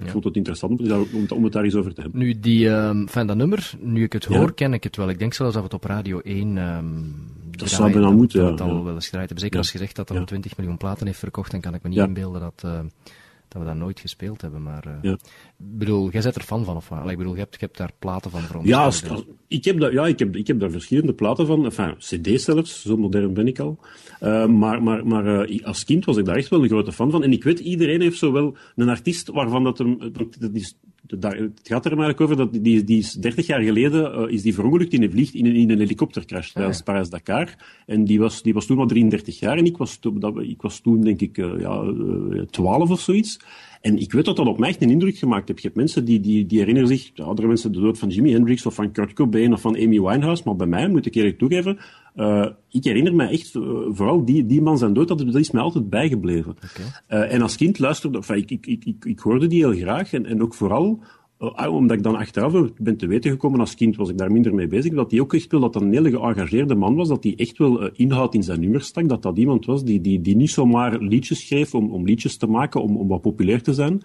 ik 0.03 0.09
vond 0.09 0.23
het 0.23 0.35
interessant 0.35 0.79
om, 0.81 1.25
om, 1.29 1.43
het 1.43 1.53
daar 1.53 1.63
eens 1.63 1.75
over 1.75 1.93
te 1.93 2.01
hebben. 2.01 2.19
Nu, 2.19 2.39
die, 2.39 2.69
ehm 2.69 3.05
van 3.07 3.27
dat 3.27 3.37
nummer, 3.37 3.73
nu 3.81 4.03
ik 4.03 4.13
het 4.13 4.23
Ja. 4.29 4.37
hoor, 4.37 4.53
ken 4.53 4.73
ik 4.73 4.83
het 4.83 4.95
wel. 4.95 5.09
Ik 5.09 5.19
denk 5.19 5.33
zelfs 5.33 5.53
dat 5.53 5.61
we 5.63 5.75
het 5.75 5.83
op 5.83 5.89
Radio 5.89 6.19
1 6.19 6.57
ehm 6.57 6.85
Dat 7.51 7.69
zou 7.69 7.91
bijna 7.91 8.07
dat- 8.07 8.15
moeten, 8.15 8.39
dat 8.39 8.49
ja, 8.49 8.55
we 8.55 8.61
het 8.63 8.71
al 8.77 8.83
wel 8.83 8.93
eens 8.93 9.05
gedraaid 9.05 9.25
hebben. 9.25 9.43
Zeker 9.45 9.57
als 9.59 9.71
je 9.71 9.77
zegt 9.77 9.95
dat 9.95 10.09
er 10.09 10.15
Ja. 10.15 10.23
20 10.23 10.57
miljoen 10.57 10.77
platen 10.77 11.05
heeft 11.05 11.19
verkocht, 11.19 11.51
dan 11.51 11.61
kan 11.61 11.73
ik 11.73 11.83
me 11.83 11.89
niet 11.89 11.99
inbeelden 11.99 12.41
dat, 12.41 12.61
eh, 12.65 12.79
dat 13.59 13.63
we 13.63 13.69
dat 13.69 13.77
nooit 13.77 13.99
gespeeld 13.99 14.41
hebben. 14.41 14.63
Maar, 14.63 14.85
eh, 14.85 14.93
Ja. 15.01 15.11
ik 15.11 15.19
bedoel, 15.77 16.09
jij 16.11 16.21
bent 16.21 16.35
er 16.35 16.41
fan 16.43 16.63
van, 16.65 16.75
of 16.75 16.89
wat? 16.89 16.99
Allee, 16.99 17.11
Ik 17.11 17.17
bedoel, 17.17 17.33
je 17.33 17.39
hebt, 17.39 17.53
je 17.53 17.59
hebt 17.65 17.77
daar 17.77 17.91
platen 17.99 18.31
van 18.31 18.41
voor. 18.41 18.65
Ja, 18.67 18.83
als- 18.83 19.09
als- 19.09 19.23
ik, 19.47 19.63
heb 19.65 19.79
daar, 19.79 19.93
ja 19.93 20.07
ik, 20.07 20.19
heb, 20.19 20.35
ik 20.35 20.47
heb 20.47 20.59
daar 20.59 20.71
verschillende 20.71 21.13
platen 21.13 21.45
van. 21.45 21.63
Enfin, 21.65 21.95
cd's 21.97 22.43
zelfs, 22.43 22.81
zo 22.81 22.97
modern 22.97 23.33
ben 23.33 23.47
ik 23.47 23.59
al. 23.59 23.79
Eh, 24.19 24.45
maar 24.47 24.83
maar, 24.83 25.07
maar 25.07 25.43
eh, 25.47 25.65
als 25.65 25.83
kind 25.83 26.05
was 26.05 26.17
ik 26.17 26.25
daar 26.25 26.35
echt 26.35 26.49
wel 26.49 26.63
een 26.63 26.69
grote 26.69 26.91
fan 26.91 27.11
van. 27.11 27.23
En 27.23 27.31
ik 27.31 27.43
weet, 27.43 27.59
iedereen 27.59 28.01
heeft 28.01 28.17
zo 28.17 28.31
wel 28.31 28.57
een 28.75 28.89
artiest 28.89 29.27
waarvan 29.29 29.63
dat 29.63 29.77
hem... 29.77 29.97
Dat, 29.99 30.35
dat 30.39 30.53
is, 30.53 30.77
daar, 31.07 31.35
het 31.35 31.59
gaat 31.63 31.85
er 31.85 31.91
eigenlijk 31.91 32.21
over 32.21 32.35
dat 32.37 32.63
die, 32.63 32.83
die 32.83 32.97
is 32.97 33.13
30 33.13 33.45
jaar 33.47 33.61
geleden 33.61 34.13
eh, 34.13 34.33
is 34.33 34.41
die 34.41 34.53
verongelukt 34.53 34.93
in 34.93 35.03
een, 35.03 35.11
vlieg, 35.11 35.33
in 35.33 35.45
een, 35.45 35.55
in 35.55 35.69
een 35.69 35.79
helikoptercrash 35.79 36.51
tijdens 36.51 36.81
Parijs-Dakar. 36.81 37.55
En 37.85 38.05
die 38.05 38.19
was, 38.19 38.41
die 38.41 38.53
was 38.53 38.65
toen 38.65 38.79
al 38.79 38.87
33 38.87 39.39
jaar 39.39 39.57
en 39.57 39.65
ik 39.65 39.77
was, 39.77 39.97
toen- 39.97 40.19
dat, 40.19 40.37
ik 40.39 40.61
was 40.61 40.79
toen 40.79 41.01
denk 41.01 41.21
ik 41.21 41.37
eh, 41.37 41.59
ja, 41.59 41.81
eh, 42.31 42.41
12 42.41 42.89
of 42.89 42.99
zoiets. 42.99 43.39
En 43.85 43.97
ik 43.97 44.11
weet 44.11 44.25
dat 44.25 44.35
dat 44.35 44.47
op 44.47 44.57
mij 44.59 44.69
echt 44.69 44.81
een 44.81 44.89
indruk 44.89 45.17
gemaakt 45.17 45.47
heeft. 45.47 45.61
Je 45.61 45.67
hebt 45.67 45.79
mensen 45.79 46.05
die, 46.05 46.19
die, 46.19 46.45
die 46.45 46.59
herinneren 46.59 46.87
zich, 46.89 47.11
andere 47.15 47.47
mensen, 47.47 47.71
de 47.71 47.79
dood 47.79 47.97
van 47.97 48.09
Jimi 48.09 48.31
Hendrix 48.31 48.65
of 48.65 48.75
van 48.75 48.91
Kurt 48.91 49.13
Cobain 49.13 49.53
of 49.53 49.61
van 49.61 49.75
Amy 49.75 50.01
Winehouse. 50.01 50.41
Maar 50.45 50.55
bij 50.55 50.67
mij, 50.67 50.87
moet 50.87 51.05
ik 51.05 51.15
eerlijk 51.15 51.37
toegeven, 51.37 51.77
eh, 52.15 52.47
ik 52.69 52.83
herinner 52.83 53.15
me 53.15 53.27
echt, 53.27 53.55
eh, 53.55 53.61
vooral 53.89 54.25
die, 54.25 54.45
die 54.45 54.61
man 54.61 54.77
zijn 54.77 54.93
dood, 54.93 55.07
dat, 55.07 55.17
dat 55.17 55.35
is 55.35 55.51
mij 55.51 55.61
altijd 55.61 55.89
bijgebleven. 55.89 56.55
Eh, 57.07 57.33
en 57.33 57.41
als 57.41 57.55
kind 57.55 57.79
luisterde, 57.79 58.17
enfin, 58.17 58.35
ik, 58.35 58.51
ik, 58.51 58.65
ik, 58.65 58.85
ik, 58.85 59.05
ik 59.05 59.19
hoorde 59.19 59.47
die 59.47 59.65
heel 59.65 59.81
graag. 59.81 60.13
En, 60.13 60.25
en 60.25 60.41
ook 60.41 60.53
vooral, 60.53 61.03
omdat 61.67 61.97
ik 61.97 62.03
dan 62.03 62.15
achteraf 62.15 62.71
ben 62.77 62.97
te 62.97 63.07
weten 63.07 63.31
gekomen 63.31 63.59
als 63.59 63.75
kind, 63.75 63.95
was 63.95 64.09
ik 64.09 64.17
daar 64.17 64.31
minder 64.31 64.53
mee 64.53 64.67
bezig, 64.67 64.93
dat 64.93 65.11
hij 65.11 65.19
ook 65.19 65.33
echt 65.33 65.51
wel, 65.51 65.59
dat 65.59 65.73
dat 65.73 65.81
een 65.81 65.93
hele 65.93 66.09
geëngageerde 66.09 66.75
man 66.75 66.95
was, 66.95 67.07
dat 67.07 67.23
hij 67.23 67.33
echt 67.35 67.57
wel 67.57 67.81
eh, 67.81 67.89
inhoud 67.93 68.33
in 68.33 68.43
zijn 68.43 68.59
nummers 68.59 68.85
stak, 68.85 69.09
dat 69.09 69.21
dat 69.21 69.37
iemand 69.37 69.65
was 69.65 69.83
die, 69.83 70.01
die, 70.01 70.21
die 70.21 70.35
niet 70.35 70.49
zomaar 70.49 70.99
liedjes 70.99 71.47
schreef 71.47 71.75
om, 71.75 71.91
om 71.91 72.05
liedjes 72.05 72.37
te 72.37 72.47
maken, 72.47 72.81
om, 72.81 72.97
om 72.97 73.07
wat 73.07 73.21
populair 73.21 73.61
te 73.61 73.73
zijn. 73.73 74.01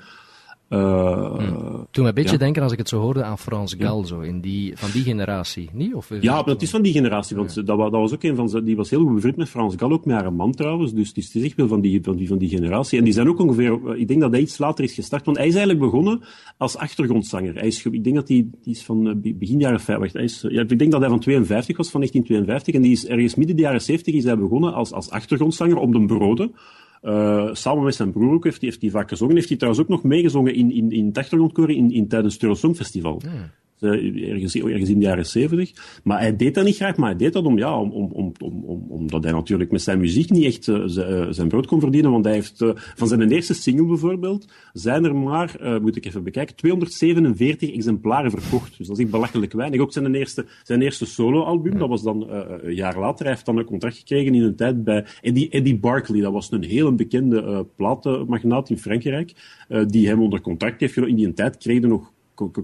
Eh, 0.71 1.81
Toen 1.91 2.07
een 2.07 2.15
beetje 2.15 2.33
Ja. 2.33 2.39
denken, 2.39 2.63
als 2.63 2.73
ik 2.73 2.79
het 2.79 2.89
zo 2.89 3.01
hoorde, 3.01 3.23
aan 3.25 3.39
Frans 3.39 3.75
Gal, 3.79 4.05
zo, 4.05 4.21
in 4.21 4.41
die, 4.41 4.73
van 4.77 4.91
die 4.93 5.03
generatie. 5.03 5.69
Niet? 5.73 5.95
Of, 5.95 6.11
Ja, 6.21 6.35
maar 6.35 6.45
het 6.45 6.63
is 6.63 6.71
van 6.71 6.83
die 6.83 6.93
generatie. 6.93 7.37
Want 7.37 7.55
dat, 7.55 7.67
dat 7.67 7.91
was 7.91 8.13
ook 8.15 8.23
een 8.23 8.37
van 8.37 8.49
ze. 8.49 8.63
Die 8.63 8.77
was 8.77 8.91
heel 8.91 9.01
goed 9.05 9.15
bevriend 9.15 9.37
met 9.37 9.49
Frans 9.49 9.75
Gal, 9.77 9.91
ook 9.93 10.05
met 10.05 10.17
haar 10.17 10.33
man 10.33 10.53
trouwens. 10.53 10.93
Dus 10.95 11.09
het 11.09 11.17
is, 11.35 11.43
echt 11.45 11.57
wel 11.57 11.69
van 11.69 11.81
die, 11.81 12.03
van, 12.03 12.17
die, 12.17 12.29
van 12.29 12.39
die 12.39 12.49
generatie. 12.49 12.99
En 12.99 13.05
die 13.05 13.13
zijn 13.13 13.29
ook 13.29 13.39
ongeveer. 13.39 13.97
Ik 13.97 14.09
denk 14.09 14.21
dat 14.21 14.31
hij 14.33 14.41
iets 14.41 14.59
later 14.59 14.85
is 14.85 14.93
gestart. 14.95 15.25
Want 15.25 15.37
hij 15.37 15.47
is 15.47 15.55
eigenlijk 15.55 15.85
begonnen 15.85 16.21
als 16.57 16.77
achtergrondzanger. 16.77 17.55
Hij 17.55 17.67
is, 17.67 17.85
ik 17.87 18.05
denk 18.05 18.17
dat 18.17 18.29
hij 18.29 18.47
die 18.63 18.73
is 18.75 18.83
van 18.85 19.09
eh, 19.09 19.15
be- 19.17 19.35
begin 19.35 19.59
jaren 19.59 19.81
50. 19.81 20.13
Hij 20.13 20.25
is, 20.25 20.45
ja, 20.49 20.61
ik 20.61 20.79
denk 20.79 20.91
dat 20.91 21.01
hij 21.01 21.09
van 21.11 21.21
52 21.21 21.77
was, 21.77 21.91
van 21.91 22.01
1952. 22.01 22.75
En 22.75 22.83
die 22.83 22.93
is 22.93 23.07
ergens 23.07 23.35
midden 23.35 23.57
de 23.57 23.63
jaren 23.63 23.83
70 23.83 24.15
is 24.15 24.25
hij 24.25 24.39
begonnen 24.39 24.73
als, 24.75 24.93
als 24.93 25.11
achtergrondzanger 25.11 25.77
op 25.77 25.93
de 25.93 26.05
broden. 26.07 26.53
Eh, 27.01 27.49
samen 27.53 27.85
met 27.85 27.95
zijn 27.95 28.13
broer 28.13 28.33
ook 28.33 28.45
heeft 28.45 28.81
hij, 28.81 28.91
vaak 28.91 29.09
gezongen. 29.09 29.35
Heeft 29.35 29.49
hij 29.49 29.57
trouwens 29.57 29.85
ook 29.85 29.91
nog 29.91 30.03
meegezongen 30.03 30.55
in, 30.55 30.73
in, 30.73 30.91
in 30.93 31.13
in, 31.77 31.91
in, 31.93 32.09
tijdens 32.09 32.35
het 32.35 32.43
Eurosong 32.43 32.77
Festival. 32.77 33.21
Eh, 33.25 33.33
ergens, 33.81 34.55
ergens 34.55 34.91
in 34.91 34.99
de 34.99 35.05
jaren 35.05 35.27
zeventig. 35.27 35.73
Maar 36.05 36.21
hij 36.21 36.37
deed 36.37 36.55
dat 36.55 36.65
niet 36.65 36.77
graag, 36.77 36.97
maar 36.97 37.09
hij 37.09 37.19
deed 37.19 37.33
dat 37.33 37.45
om, 37.45 37.59
ja, 37.59 37.81
om, 37.81 37.91
om, 37.91 38.11
om, 38.13 38.33
om, 38.39 38.65
om, 38.65 38.87
omdat 38.89 39.23
hij 39.23 39.33
natuurlijk 39.33 39.71
met 39.71 39.83
zijn 39.83 39.99
muziek 39.99 40.31
niet 40.31 40.45
echt 40.45 40.69
eh, 40.69 40.77
eh, 40.77 41.27
zijn 41.31 41.49
brood 41.49 41.67
kon 41.67 41.81
verdienen. 41.81 42.11
Want 42.11 42.25
hij 42.25 42.35
heeft 42.35 42.61
eh, 42.61 42.71
van 42.75 43.09
zijn 43.09 43.31
eerste 43.31 43.55
single 43.55 43.87
bijvoorbeeld, 43.87 44.47
zijn 44.73 45.05
er 45.05 45.17
maar, 45.17 45.57
eh, 45.61 45.79
moet 45.79 45.97
ik 45.97 46.07
even 46.07 46.25
bekijken, 46.25 46.57
247 46.57 47.75
exemplaren 47.75 48.31
verkocht. 48.31 48.79
Dus 48.79 48.87
dat 48.87 48.97
is 48.97 49.03
echt 49.03 49.13
belachelijk 49.13 49.53
weinig. 49.53 49.81
Ook 49.81 49.93
zijn 49.93 50.15
eerste, 50.15 50.47
zijn 50.63 50.83
eerste 50.83 51.07
soloalbum, 51.07 51.79
dat 51.79 51.89
was 51.89 52.03
dan 52.03 52.31
eh, 52.31 52.41
een 52.63 52.75
jaar 52.75 52.99
later. 52.99 53.25
Hij 53.25 53.35
heeft 53.35 53.47
dan 53.47 53.57
een 53.57 53.65
contract 53.65 53.97
gekregen 53.97 54.35
in 54.35 54.43
een 54.43 54.57
tijd 54.57 54.85
bij 54.85 55.07
Eddie, 55.21 55.79
Barkley. 55.79 56.21
Dat 56.21 56.33
was 56.33 56.51
een 56.51 56.65
hele 56.65 56.93
bekende 56.93 57.43
eh 57.43 57.61
platenmagnaat 57.77 58.71
in 58.71 58.79
Frankrijk, 58.79 59.33
eh, 59.69 59.85
die 59.87 60.09
hem 60.09 60.23
onder 60.23 60.41
contract 60.41 60.81
heeft 60.81 60.93
genomen. 60.93 61.17
In 61.17 61.25
die 61.25 61.33
tijd 61.33 61.57
kreeg 61.57 61.81
hij 61.81 61.89
nog 61.89 62.13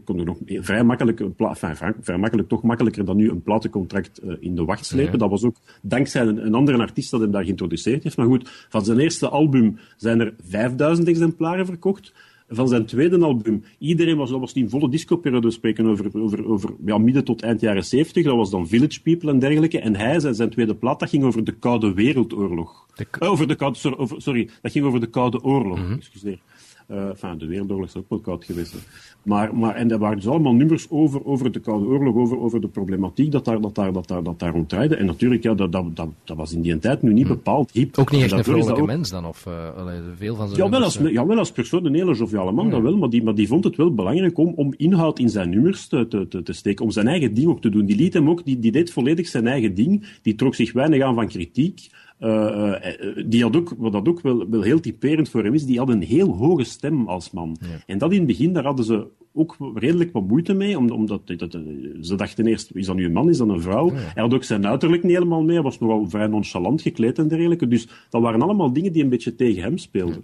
kon, 0.04 0.18
er 0.18 0.24
nog 0.24 0.38
vrij 0.46 0.84
makkelijk, 0.84 1.20
enfin, 1.20 1.76
vrij, 1.76 2.44
toch 2.48 2.62
makkelijker 2.62 3.04
dan 3.04 3.16
nu 3.16 3.30
een 3.30 3.42
platencontract 3.42 4.18
eh, 4.18 4.34
in 4.40 4.54
de 4.54 4.64
wacht 4.64 4.86
slepen. 4.86 5.18
Dat 5.18 5.30
was 5.30 5.44
ook 5.44 5.56
dankzij 5.82 6.22
een, 6.22 6.46
een 6.46 6.54
andere 6.54 6.78
artiest 6.78 7.10
dat 7.10 7.20
hem 7.20 7.30
daar 7.30 7.44
geïntroduceerd 7.44 8.02
heeft. 8.02 8.16
Maar 8.16 8.26
goed, 8.26 8.66
van 8.68 8.84
zijn 8.84 8.98
eerste 8.98 9.28
album 9.28 9.78
zijn 9.96 10.20
er 10.20 10.34
5000 10.48 11.08
exemplaren 11.08 11.66
verkocht. 11.66 12.12
Van 12.48 12.68
zijn 12.68 12.86
tweede 12.86 13.18
album, 13.18 13.62
iedereen 13.78 14.16
was, 14.16 14.30
dat 14.30 14.40
was 14.40 14.52
die 14.52 14.62
in 14.62 14.70
volle 14.70 14.90
discoperiode, 14.90 15.46
we 15.46 15.52
spreken 15.52 15.86
over, 15.86 16.20
over, 16.20 16.46
over 16.46 16.70
ja, 16.84 16.98
midden 16.98 17.24
tot 17.24 17.42
eind 17.42 17.60
jaren 17.60 17.84
70, 17.84 18.24
dat 18.24 18.36
was 18.36 18.50
dan 18.50 18.68
Village 18.68 19.02
People 19.02 19.30
en 19.30 19.38
dergelijke. 19.38 19.80
En 19.80 19.96
hij, 19.96 20.20
zijn, 20.20 20.34
zijn 20.34 20.50
tweede 20.50 20.74
plaat, 20.74 21.00
dat 21.00 21.08
ging 21.08 21.24
over 21.24 21.44
de 21.44 21.52
Koude 21.52 21.94
Wereldoorlog. 21.94 22.86
De 22.94 23.06
Eh, 23.18 23.30
over 23.30 23.48
de 23.48 23.54
Koude, 23.54 23.78
sorry, 23.78 23.96
over- 23.98 24.22
sorry, 24.22 24.48
dat 24.62 24.72
ging 24.72 24.84
over 24.84 25.00
de 25.00 25.06
Koude 25.06 25.42
Oorlog, 25.42 25.90
excuseer. 25.96 26.38
Eh, 26.86 27.08
enfin, 27.08 27.38
de 27.38 27.46
Wereldoorlog 27.46 27.86
is 27.86 27.96
ook 27.96 28.08
wel 28.08 28.18
koud 28.18 28.44
geweest. 28.44 28.72
hè. 28.72 28.78
Maar, 29.22 29.56
maar, 29.56 29.74
en 29.74 29.90
er 29.90 29.98
waren 29.98 30.16
dus 30.16 30.26
allemaal 30.28 30.54
nummers 30.54 30.90
over, 30.90 31.24
over 31.24 31.52
de 31.52 31.58
Koude 31.60 31.86
Oorlog, 31.86 32.14
over, 32.14 32.38
over 32.38 32.60
de 32.60 32.68
problematiek 32.68 33.32
dat 33.32 33.44
daar, 33.44 33.60
dat 33.60 33.74
daar, 33.74 33.92
dat 33.92 34.08
daar, 34.08 34.22
dat 34.22 34.40
daar. 34.40 34.90
En 34.90 35.06
natuurlijk, 35.06 35.42
ja, 35.42 35.54
dat, 35.54 35.72
dat, 35.72 35.96
dat, 35.96 36.08
dat 36.24 36.36
was 36.36 36.52
in 36.52 36.60
die 36.60 36.78
tijd 36.78 37.02
nu 37.02 37.12
niet 37.12 37.28
bepaald 37.28 37.70
hip. 37.72 37.98
Ook 37.98 38.10
niet 38.10 38.22
echt 38.22 38.32
En 38.32 38.38
een 38.38 38.44
vrolijke 38.44 38.80
ook- 38.80 38.86
mens 38.86 39.10
dan? 39.10 39.26
Of, 39.26 39.46
allee, 39.76 40.00
veel 40.16 40.36
van 40.36 40.48
zijn 40.48 40.62
ja, 40.64 40.70
wel 40.70 40.82
als, 40.82 40.96
eh, 40.98 41.12
ja, 41.12 41.26
wel 41.26 41.38
als 41.38 41.52
persoon 41.52 41.84
een 41.84 41.94
hele 41.94 42.14
joviale 42.14 42.52
man, 42.52 42.70
dat 42.70 42.82
wel, 42.82 42.96
maar 42.96 43.10
die, 43.10 43.22
maar 43.22 43.34
die 43.34 43.48
vond 43.48 43.64
het 43.64 43.76
wel 43.76 43.94
belangrijk 43.94 44.38
om, 44.38 44.52
om 44.56 44.74
inhoud 44.76 45.18
in 45.18 45.28
zijn 45.28 45.50
nummers 45.50 45.86
te, 45.86 46.08
te, 46.08 46.28
te, 46.28 46.42
te 46.42 46.52
steken, 46.52 46.84
om 46.84 46.90
zijn 46.90 47.06
eigen 47.08 47.34
ding 47.34 47.46
ook 47.48 47.60
te 47.60 47.68
doen. 47.68 47.86
Die 47.86 47.96
liet 47.96 48.14
hem 48.14 48.30
ook, 48.30 48.44
die, 48.44 48.58
die 48.58 48.72
deed 48.72 48.92
volledig 48.92 49.26
zijn 49.28 49.46
eigen 49.46 49.74
ding, 49.74 50.06
die 50.22 50.34
trok 50.34 50.54
zich 50.54 50.72
weinig 50.72 51.02
aan 51.02 51.14
van 51.14 51.28
kritiek. 51.28 51.88
Eh, 52.18 52.72
eh, 52.90 53.24
die 53.26 53.42
had 53.42 53.56
ook, 53.56 53.74
wat 53.78 53.92
dat 53.92 54.08
ook 54.08 54.20
wel, 54.20 54.48
wel 54.50 54.62
heel 54.62 54.80
typerend 54.80 55.28
voor 55.28 55.44
hem 55.44 55.54
is, 55.54 55.64
die 55.64 55.78
had 55.78 55.88
een 55.88 56.02
heel 56.02 56.32
hoge 56.36 56.64
stem 56.64 57.08
als 57.08 57.30
man. 57.30 57.56
En 57.86 57.98
dat 57.98 58.10
in 58.12 58.18
het 58.18 58.26
begin, 58.26 58.52
daar 58.52 58.64
hadden 58.64 58.84
ze 58.84 59.06
ook 59.32 59.56
redelijk 59.74 60.12
wat 60.12 60.28
moeite 60.28 60.54
mee, 60.54 60.78
om- 60.78 60.90
omdat 60.90 61.26
dat, 61.26 61.38
dat- 61.38 61.58
ze 62.00 62.14
dachten 62.14 62.46
eerst, 62.46 62.70
is 62.74 62.86
dat 62.86 62.96
nu 62.96 63.04
een 63.04 63.12
man, 63.12 63.28
is 63.28 63.38
dat 63.38 63.48
een 63.48 63.60
vrouw? 63.60 63.90
Hij 63.92 64.22
had 64.22 64.34
ook 64.34 64.44
zijn 64.44 64.66
uiterlijk 64.66 65.02
niet 65.02 65.12
helemaal 65.12 65.42
mee, 65.42 65.54
hij 65.54 65.62
was 65.64 65.78
nogal 65.78 66.08
vrij 66.10 66.26
nonchalant 66.26 66.82
gekleed 66.82 67.18
en 67.18 67.28
dergelijke. 67.28 67.68
Dus 67.68 67.88
dat 68.10 68.22
waren 68.22 68.42
allemaal 68.42 68.72
dingen 68.72 68.92
die 68.92 69.02
een 69.02 69.08
beetje 69.08 69.34
tegen 69.34 69.62
hem 69.62 69.78
speelden. 69.78 70.22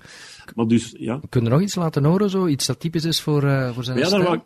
Maar 0.54 0.66
dus, 0.66 0.94
ja. 0.98 1.20
Kun 1.28 1.42
je 1.44 1.48
nog 1.50 1.60
iets 1.62 1.74
laten 1.74 2.04
horen, 2.04 2.30
zo? 2.30 2.46
Iets 2.46 2.66
dat 2.66 2.80
typisch 2.80 3.04
is 3.04 3.20
voor, 3.20 3.42
eh, 3.44 3.70
voor 3.72 3.84
zijn 3.84 3.98
Ja, 3.98 4.04
ik- 4.34 4.42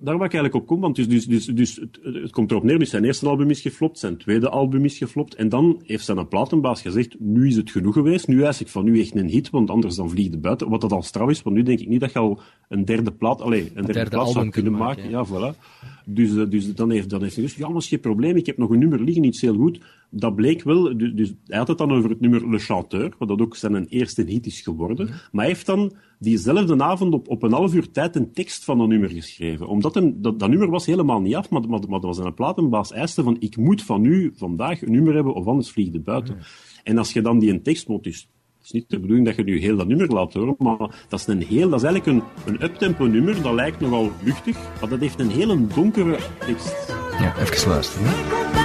daar 0.00 0.16
waar 0.18 0.26
ik 0.26 0.34
eigenlijk 0.34 0.54
op 0.54 0.66
kom, 0.66 0.80
want 0.80 0.96
dus, 0.96 1.08
dus, 1.08 1.26
dus, 1.26 1.46
dus 1.46 1.76
het, 1.76 1.98
het, 2.02 2.30
komt 2.30 2.50
erop 2.50 2.62
neer, 2.62 2.78
dus 2.78 2.90
zijn 2.90 3.04
eerste 3.04 3.28
album 3.28 3.50
is 3.50 3.60
geflopt, 3.60 3.98
zijn 3.98 4.16
tweede 4.16 4.48
album 4.48 4.84
is 4.84 4.98
geflopt, 4.98 5.34
en 5.34 5.48
dan 5.48 5.80
heeft 5.84 6.04
zijn 6.04 6.28
platenbaas 6.28 6.82
gezegd, 6.82 7.16
nu 7.18 7.46
is 7.46 7.56
het 7.56 7.70
genoeg 7.70 7.94
geweest, 7.94 8.28
nu 8.28 8.42
eis 8.42 8.60
ik 8.60 8.68
van 8.68 8.84
nu 8.84 9.00
echt 9.00 9.14
een 9.14 9.28
hit, 9.28 9.50
want 9.50 9.70
anders 9.70 9.96
dan 9.96 10.10
vliegt 10.10 10.30
het 10.30 10.40
buiten, 10.40 10.68
wat 10.68 10.80
dat 10.80 10.92
al 10.92 11.02
straf 11.02 11.30
is, 11.30 11.42
want 11.42 11.56
nu 11.56 11.62
denk 11.62 11.80
ik 11.80 11.88
niet 11.88 12.00
dat 12.00 12.12
je 12.12 12.18
al 12.18 12.40
een 12.68 12.84
derde 12.84 13.12
plaat, 13.12 13.40
allez, 13.40 13.66
een 13.66 13.74
derde, 13.74 13.92
derde 13.92 14.10
plaat 14.10 14.30
zou 14.30 14.48
kunnen 14.48 14.72
maken. 14.72 15.10
maken, 15.10 15.10
Ja, 15.10 15.52
voilà. 15.52 15.58
Dus, 16.04 16.36
eh, 16.36 16.50
dus 16.50 16.74
dan 16.74 16.90
heeft, 16.90 17.10
dan 17.10 17.22
heeft 17.22 17.34
hij 17.34 17.44
gezegd, 17.44 17.62
ja, 17.62 17.68
maar 17.68 17.76
is 17.76 17.88
geen 17.88 18.00
probleem, 18.00 18.36
ik 18.36 18.46
heb 18.46 18.56
nog 18.56 18.70
een 18.70 18.78
nummer 18.78 19.02
liggen, 19.02 19.24
iets 19.24 19.40
heel 19.40 19.56
goed. 19.56 19.80
Dat 20.10 20.34
bleek 20.34 20.62
wel, 20.62 20.96
dus, 20.96 21.34
hij 21.46 21.58
had 21.58 21.68
het 21.68 21.78
dan 21.78 21.92
over 21.92 22.10
het 22.10 22.20
nummer 22.20 22.50
Le 22.50 22.58
Chanteur, 22.58 23.14
wat 23.18 23.28
dat 23.28 23.40
ook 23.40 23.56
zijn 23.56 23.86
eerste 23.86 24.22
hit 24.22 24.46
is 24.46 24.60
geworden, 24.60 25.06
maar 25.06 25.44
hij 25.44 25.46
heeft 25.46 25.66
dan 25.66 25.92
diezelfde 26.18 26.82
avond 26.82 27.14
op, 27.14 27.28
op 27.28 27.42
een 27.42 27.52
half 27.52 27.74
uur 27.74 27.90
tijd 27.90 28.16
een 28.16 28.32
tekst 28.32 28.64
van 28.64 28.78
dat 28.78 28.88
nummer 28.88 29.08
geschreven. 29.08 29.66
Omdat 29.66 29.94
hem, 29.94 30.22
dat, 30.22 30.38
dat 30.38 30.48
nummer 30.48 30.70
was 30.70 30.86
helemaal 30.86 31.20
niet 31.20 31.34
af, 31.34 31.50
maar, 31.50 31.60
maar, 31.60 31.80
maar 31.80 32.00
dat 32.00 32.16
was 32.16 32.18
een 32.18 32.34
platenbaas 32.34 32.92
eiste 32.92 33.22
van 33.22 33.36
ik 33.40 33.56
moet 33.56 33.82
van 33.82 34.04
u 34.04 34.32
vandaag 34.36 34.82
een 34.82 34.92
nummer 34.92 35.14
hebben 35.14 35.34
of 35.34 35.46
anders 35.46 35.70
vliegt 35.70 35.92
het 35.92 36.04
buiten. 36.04 36.38
En 36.84 36.98
als 36.98 37.12
je 37.12 37.22
dan 37.22 37.38
die 37.38 37.50
een 37.50 37.62
tekst 37.62 37.88
moet, 37.88 38.04
dus 38.04 38.28
het 38.58 38.66
is 38.66 38.72
niet 38.72 38.90
de 38.90 39.00
bedoeling 39.00 39.26
dat 39.26 39.36
je 39.36 39.44
nu 39.44 39.58
heel 39.58 39.76
dat 39.76 39.86
nummer 39.86 40.08
laat 40.08 40.32
horen, 40.32 40.54
maar 40.58 41.04
dat 41.08 41.20
is, 41.20 41.26
een 41.26 41.42
heel, 41.42 41.68
dat 41.68 41.82
is 41.82 41.86
eigenlijk 41.86 42.24
een, 42.46 42.52
een 42.52 42.62
uptempo 42.62 43.04
nummer, 43.04 43.42
dat 43.42 43.54
lijkt 43.54 43.80
nogal 43.80 44.10
luchtig, 44.24 44.56
maar 44.80 44.88
dat 44.88 45.00
heeft 45.00 45.20
een 45.20 45.30
hele 45.30 45.66
donkere 45.66 46.18
tekst. 46.38 46.94
Ja, 47.18 47.38
even 47.38 47.68
luisteren. 47.68 48.06
hè. 48.06 48.57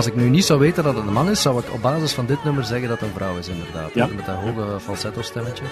Als 0.00 0.08
ik 0.08 0.14
nu 0.16 0.28
niet 0.28 0.44
zou 0.44 0.60
weten 0.60 0.84
dat 0.84 0.94
het 0.94 1.06
een 1.06 1.12
man 1.12 1.30
is, 1.30 1.42
zou 1.42 1.58
ik 1.58 1.72
op 1.72 1.82
basis 1.82 2.12
van 2.12 2.26
dit 2.26 2.44
nummer 2.44 2.64
zeggen 2.64 2.88
dat 2.88 3.00
het 3.00 3.08
een 3.08 3.14
vrouw 3.14 3.38
is, 3.38 3.48
inderdaad. 3.48 3.94
Ja. 3.94 4.06
Met 4.06 4.26
dat 4.26 4.36
hoge 4.36 4.80
falsetto 4.80 5.22
stemmetje. 5.22 5.64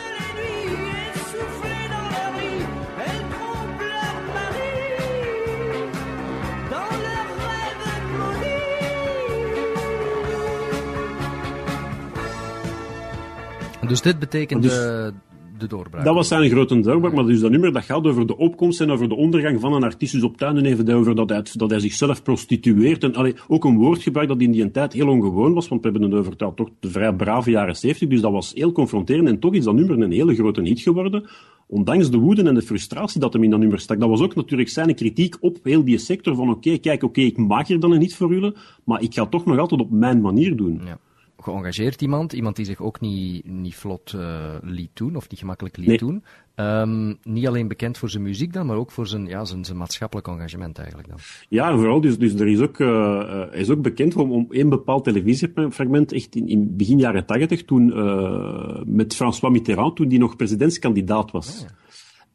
Dus 13.87 14.01
dit 14.01 14.19
betekent 14.19 14.62
Dus- 14.62 14.73
de, 14.73 15.12
de 15.59 15.66
doorbraak. 15.66 16.05
Dat 16.05 16.14
was 16.14 16.29
zijn 16.29 16.51
grote 16.51 16.81
doorbraak, 16.81 17.12
maar 17.12 17.27
dus 17.27 17.40
dat 17.40 17.51
nummer 17.51 17.73
dat 17.73 17.85
gaat 17.85 18.07
over 18.07 18.27
de 18.27 18.37
opkomst 18.37 18.81
en 18.81 18.90
over 18.90 19.09
de 19.09 19.14
ondergang 19.14 19.61
van 19.61 19.73
een 19.73 19.83
artiest. 19.83 20.12
Dus 20.12 20.23
op 20.23 20.40
einde 20.40 20.68
heeft 20.68 20.87
hij 20.87 20.97
over 20.97 21.14
dat 21.14 21.29
hij, 21.29 21.42
dat 21.53 21.71
hij 21.71 21.81
zichzelf 21.81 22.23
prostitueert. 22.23 23.05
En 23.05 23.14
allee, 23.14 23.35
ook 23.49 23.64
een 23.64 23.77
woordgebruik 23.77 24.29
dat 24.29 24.40
in 24.40 24.51
die 24.51 24.71
tijd 24.71 24.92
heel 24.92 25.09
ongewoon 25.09 25.55
was, 25.55 25.68
want 25.68 25.83
we 25.83 25.90
hebben 25.90 26.11
het 26.11 26.21
over 26.21 26.37
toch 26.37 26.68
de 26.81 26.90
vrij 26.90 27.12
brave 27.12 27.51
jaren 27.51 27.77
70. 27.77 28.09
Dus 28.09 28.21
dat 28.21 28.33
was 28.33 28.53
heel 28.55 28.73
confronterend. 28.73 29.29
En 29.29 29.38
toch 29.38 29.55
is 29.55 29.64
dat 29.64 29.75
nummer 29.75 30.01
een 30.01 30.12
hele 30.12 30.35
grote 30.35 30.62
hit 30.62 30.81
geworden. 30.81 31.29
Ondanks 31.66 32.11
de 32.11 32.18
woede 32.18 32.42
en 32.42 32.55
de 32.55 32.62
frustratie 32.62 33.21
dat 33.21 33.33
hem 33.33 33.42
in 33.42 33.51
dat 33.51 33.61
nummer 33.61 33.81
stak. 33.81 34.01
Dat 34.01 34.09
was 34.09 34.21
ook 34.21 34.35
natuurlijk 34.35 34.68
zijn 34.68 34.94
kritiek 34.94 35.37
op 35.40 35.59
heel 35.62 35.85
die 35.85 35.99
sector. 35.99 36.35
Van 36.35 36.51
oké, 36.51 36.79
kijk, 36.79 37.03
oké, 37.03 37.21
ik 37.21 37.37
maak 37.37 37.66
hier 37.66 37.81
dan 37.81 37.92
een 37.92 38.01
hit 38.01 38.14
voor 38.14 38.35
jullie, 38.35 38.53
maar 38.85 39.03
ik 39.03 39.14
ga 39.14 39.23
het 39.23 39.31
toch 39.31 39.44
nog 39.44 39.59
altijd 39.59 39.81
op 39.81 39.90
mijn 39.90 40.21
manier 40.21 40.57
doen. 40.57 40.81
Ja. 40.85 40.99
Geëngageerd 41.42 42.03
iemand, 42.03 42.33
iemand 42.33 42.57
die 42.57 42.64
zich 42.64 42.81
ook 42.81 43.01
niet, 43.01 43.46
niet 43.46 43.74
vlot 43.74 44.12
eh, 44.12 44.55
liet 44.62 44.90
doen, 44.94 45.16
of 45.16 45.29
niet 45.29 45.38
gemakkelijk 45.38 45.77
liet 45.77 45.87
Nee. 45.87 45.98
doen. 45.98 46.24
Ehm, 46.55 47.14
niet 47.22 47.46
alleen 47.46 47.68
bekend 47.68 47.98
voor 47.98 48.11
zijn 48.11 48.22
muziek 48.22 48.53
dan, 48.53 48.66
maar 48.66 48.77
ook 48.77 48.90
voor 48.90 49.07
zijn, 49.07 49.27
ja, 49.27 49.44
zijn, 49.44 49.64
zijn 49.64 49.77
maatschappelijk 49.77 50.29
engagement 50.29 50.79
eigenlijk 50.79 51.09
dan. 51.09 51.18
Ja, 51.48 51.77
vooral, 51.77 52.01
dus, 52.01 52.18
dus 52.18 52.35
er 52.35 52.48
is 52.48 52.61
ook, 52.61 52.81
eh, 52.81 52.88
eh, 52.88 53.51
hij 53.51 53.61
is 53.61 53.70
ook 53.70 53.83
bekend 53.83 54.16
om, 54.16 54.33
om 54.33 54.46
één 54.51 54.68
bepaald 54.68 55.05
televisiefragment, 55.05 56.12
echt 56.12 56.35
in, 56.37 56.48
in 56.48 56.77
begin 56.77 56.98
jaren 56.98 57.27
tachtig, 57.27 57.64
toen, 57.64 57.92
eh, 57.92 58.83
met 58.85 59.14
François 59.14 59.53
Mitterrand, 59.53 59.96
toen 59.96 60.09
die 60.09 60.18
nog 60.18 60.37
presidentskandidaat 60.37 61.31
was. 61.31 61.66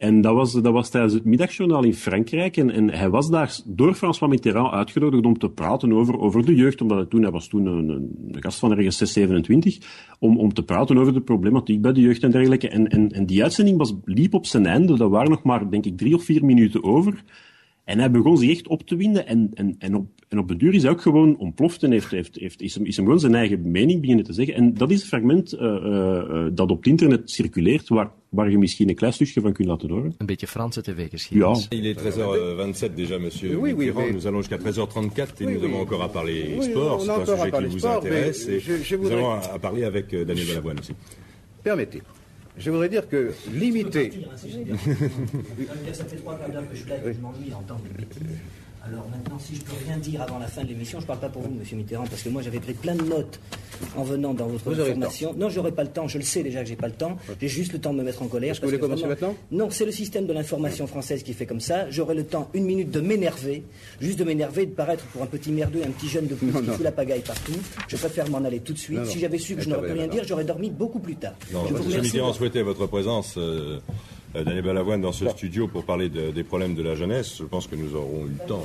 En 0.04 0.22
dat 0.22 0.34
was, 0.34 0.54
dat 0.54 0.74
was 0.74 0.90
tijdens 0.90 1.14
het 1.14 1.26
middagjournaal 1.26 1.84
in 1.84 1.94
Frankrijk. 1.94 2.58
En, 2.58 2.70
en 2.70 2.90
hij 2.90 3.10
was 3.10 3.30
daar 3.30 3.60
door 3.66 3.94
François 3.94 4.32
Mitterrand 4.32 4.74
uitgenodigd 4.74 5.26
om 5.26 5.38
te 5.38 5.50
praten 5.50 5.94
over, 5.94 6.20
over 6.20 6.46
de 6.46 6.56
jeugd. 6.56 6.82
Omdat 6.82 6.98
hij, 6.98 7.06
toen, 7.06 7.22
hij 7.22 7.32
was 7.32 7.48
toen 7.48 7.66
een, 7.66 7.90
een 7.90 8.36
gast 8.40 8.60
van 8.60 8.72
ergens 8.72 8.98
6, 8.98 9.14
27. 9.14 9.78
Om, 10.20 10.38
om 10.38 10.54
te 10.54 10.64
praten 10.64 10.98
over 10.98 11.14
de 11.14 11.22
problematiek 11.22 11.82
bij 11.82 11.94
de 11.94 12.02
jeugd 12.02 12.24
en 12.24 12.32
dergelijke. 12.32 12.70
En, 12.70 12.88
en, 12.88 13.10
en 13.10 13.26
die 13.26 13.44
uitzending 13.44 13.78
was, 13.78 13.94
liep 14.06 14.34
op 14.34 14.46
zijn 14.46 14.66
einde. 14.66 14.94
Er 14.94 15.10
waren 15.10 15.30
nog 15.30 15.44
maar, 15.44 15.70
denk 15.70 15.86
ik, 15.86 15.98
drie 15.98 16.16
of 16.16 16.24
vier 16.24 16.46
minuten 16.46 16.84
over. 16.84 17.24
En 17.84 18.00
hij 18.00 18.12
begon 18.12 18.38
zich 18.38 18.50
echt 18.52 18.68
op 18.68 18.82
te 18.88 18.96
winden. 18.96 19.28
En, 19.28 19.50
en, 19.54 19.76
en, 19.80 19.96
op, 19.96 20.08
en 20.30 20.40
op 20.40 20.48
de 20.48 20.56
duur 20.56 20.74
is 20.74 20.82
hij 20.82 20.92
ook 20.92 21.02
gewoon 21.02 21.38
ontploft 21.38 21.84
en 21.84 21.92
heeft, 21.92 22.12
heeft, 22.12 22.36
heeft, 22.40 22.62
is, 22.62 22.76
hem, 22.76 22.86
is 22.86 22.96
hem 22.96 23.06
gewoon 23.06 23.20
zijn 23.20 23.36
eigen 23.36 23.72
mening 23.72 24.00
beginnen 24.02 24.26
te 24.26 24.34
zeggen. 24.34 24.54
En 24.56 24.74
dat 24.74 24.92
is 24.92 25.02
een 25.02 25.08
fragment 25.08 25.54
uh, 25.54 25.62
uh, 25.62 26.46
dat 26.54 26.72
op 26.72 26.78
het 26.78 26.88
internet 26.88 27.30
circuleert, 27.32 27.88
waar, 27.88 28.12
waar 28.30 28.52
je 28.52 28.58
misschien 28.58 28.90
een 28.90 28.96
klein 28.96 29.14
stukje 29.14 29.42
van 29.42 29.54
kunt 29.54 29.68
laten 29.68 29.90
horen. 29.90 30.14
Een 30.18 30.26
beetje 30.26 30.48
Franse 30.48 30.82
tv-geschiedenis. 30.82 31.68
Ja. 31.70 31.78
Il 31.78 31.86
est 31.86 32.00
13h27 32.00 32.94
déjà, 32.96 33.20
monsieur 33.22 33.58
Oui, 33.60 33.74
oui, 33.74 33.92
mais- 33.96 34.12
Nous 34.14 34.26
allons 34.28 34.42
jusqu'à 34.42 34.58
13h34 34.58 35.42
et 35.42 35.46
Oui, 35.46 35.54
nous 35.54 35.60
oui. 35.60 35.66
avons 35.66 35.80
encore 35.82 36.02
à 36.04 36.10
parler 36.10 36.56
Oui, 36.58 36.64
sport. 36.66 37.02
C'est 37.02 37.10
un 37.10 37.26
sujet 37.26 37.44
qui 37.44 37.50
parler 37.50 37.68
vous 37.68 37.78
sport, 37.80 38.02
mais 38.04 38.10
intéresse. 38.10 38.48
Et 38.48 38.60
je- 38.60 38.84
je 38.84 38.96
nous 38.96 39.02
voudrais- 39.02 39.18
allons 39.18 39.32
à, 39.32 39.40
à 39.54 39.60
parler 39.60 39.84
avec 39.84 40.14
euh, 40.14 40.26
Daniel 40.26 40.48
Balavoine 40.48 40.80
aussi. 40.80 40.94
Permettez. 41.64 42.02
Je 42.58 42.70
voudrais 42.70 42.90
dire 42.90 43.08
que 43.10 43.34
limiter. 43.52 44.12
Ça 45.94 46.06
fait 46.06 46.18
trois 46.18 46.38
quarts 46.38 46.50
d'heure 46.50 46.70
que 46.70 46.76
je 46.76 46.82
suis 46.82 46.90
là 46.90 46.98
et 46.98 47.02
que 47.02 47.14
je 47.14 47.20
m'ennuie 47.20 47.54
en 47.54 47.62
temps 47.62 47.78
public. 47.80 48.10
Alors 48.86 49.08
maintenant, 49.10 49.40
si 49.40 49.56
je 49.56 49.62
peux 49.62 49.72
rien 49.88 49.96
dire 49.98 50.22
avant 50.22 50.40
la 50.40 50.48
fin 50.48 50.62
de 50.62 50.68
l'émission, 50.68 51.00
je 51.00 51.06
parle 51.06 51.20
pas 51.20 51.30
pour 51.30 51.42
vous, 51.42 51.52
Monsieur 51.52 51.78
Mitterrand, 51.78 52.04
parce 52.06 52.22
que 52.22 52.28
moi 52.28 52.42
j'avais 52.42 52.60
pris 52.60 52.74
plein 52.74 52.96
de 52.96 53.04
notes 53.04 53.40
en 53.96 54.04
venant 54.04 54.34
dans 54.34 54.48
votre 54.48 54.74
formation. 54.76 55.34
Non, 55.38 55.48
j'aurai 55.48 55.72
pas 55.72 55.84
le 55.84 55.90
temps. 55.90 56.10
Je 56.10 56.18
le 56.18 56.24
sais 56.26 56.44
déjà 56.44 56.62
que 56.64 56.68
j'ai 56.68 56.76
pas 56.76 56.88
le 56.88 56.94
temps. 56.94 57.16
J'ai 57.40 57.48
juste 57.48 57.72
le 57.72 57.80
temps 57.80 57.94
de 57.94 58.00
me 58.00 58.04
mettre 58.04 58.22
en 58.22 58.28
colère. 58.28 58.56
Que 58.56 58.62
vous 58.62 58.68
voulez 58.68 58.80
commencer 58.80 59.04
vraiment- 59.04 59.28
maintenant? 59.28 59.36
Non, 59.52 59.70
c'est 59.70 59.86
le 59.86 59.92
système 59.94 60.28
de 60.28 60.34
l'information 60.34 60.86
française 60.86 61.24
qui 61.24 61.34
fait 61.34 61.46
comme 61.46 61.62
ça. 61.62 61.90
J'aurai 61.92 62.14
le 62.14 62.26
temps, 62.26 62.50
une 62.54 62.66
minute, 62.66 62.92
de 62.92 63.00
m'énerver, 63.00 63.64
juste 64.02 64.20
de 64.20 64.26
m'énerver, 64.26 64.66
de 64.66 64.72
paraître 64.72 65.06
pour 65.06 65.22
un 65.24 65.28
petit 65.28 65.52
merdeux, 65.54 65.82
un 65.86 65.92
petit 65.92 66.10
jeune 66.10 66.28
de 66.28 66.36
plus 66.36 66.48
Non, 66.48 66.60
qui 66.60 66.68
non. 66.68 66.74
fout 66.74 66.84
la 66.84 66.92
pagaille 66.92 67.22
partout. 67.22 67.54
Je 67.88 67.96
préfère 67.96 68.30
m'en 68.30 68.44
aller 68.44 68.60
tout 68.60 68.74
de 68.74 68.78
suite. 68.80 68.98
Non, 68.98 69.06
non. 69.06 69.10
Si 69.10 69.20
j'avais 69.20 69.38
su 69.38 69.56
que 69.56 69.62
je 69.62 69.70
n'aurais 69.70 69.88
pu 69.88 69.94
rien 69.94 70.08
dire, 70.08 70.24
j'aurais 70.26 70.44
dormi 70.44 70.70
beaucoup 70.70 71.00
plus 71.00 71.16
tard. 71.16 71.36
Non, 71.54 71.66
je 71.70 71.74
vous 71.74 71.84
Monsieur. 71.86 72.02
Mitterrand 72.02 72.34
souhaitait 72.34 72.64
votre 72.64 72.86
présence, 72.88 73.36
euh, 73.38 73.80
euh, 74.36 74.44
Daniel 74.44 74.64
Balavoine, 74.64 75.02
dans 75.02 75.12
ce 75.12 75.28
studio 75.30 75.68
pour 75.68 75.84
parler 75.86 76.10
de- 76.10 76.32
des 76.32 76.44
problèmes 76.44 76.76
de 76.76 76.84
la 76.84 76.96
jeunesse. 76.96 77.36
Je 77.40 77.44
pense 77.44 77.68
que 77.68 77.76
nous 77.76 77.96
aurons 77.96 78.26
eu 78.26 78.30
le 78.40 78.48
temps. 78.48 78.64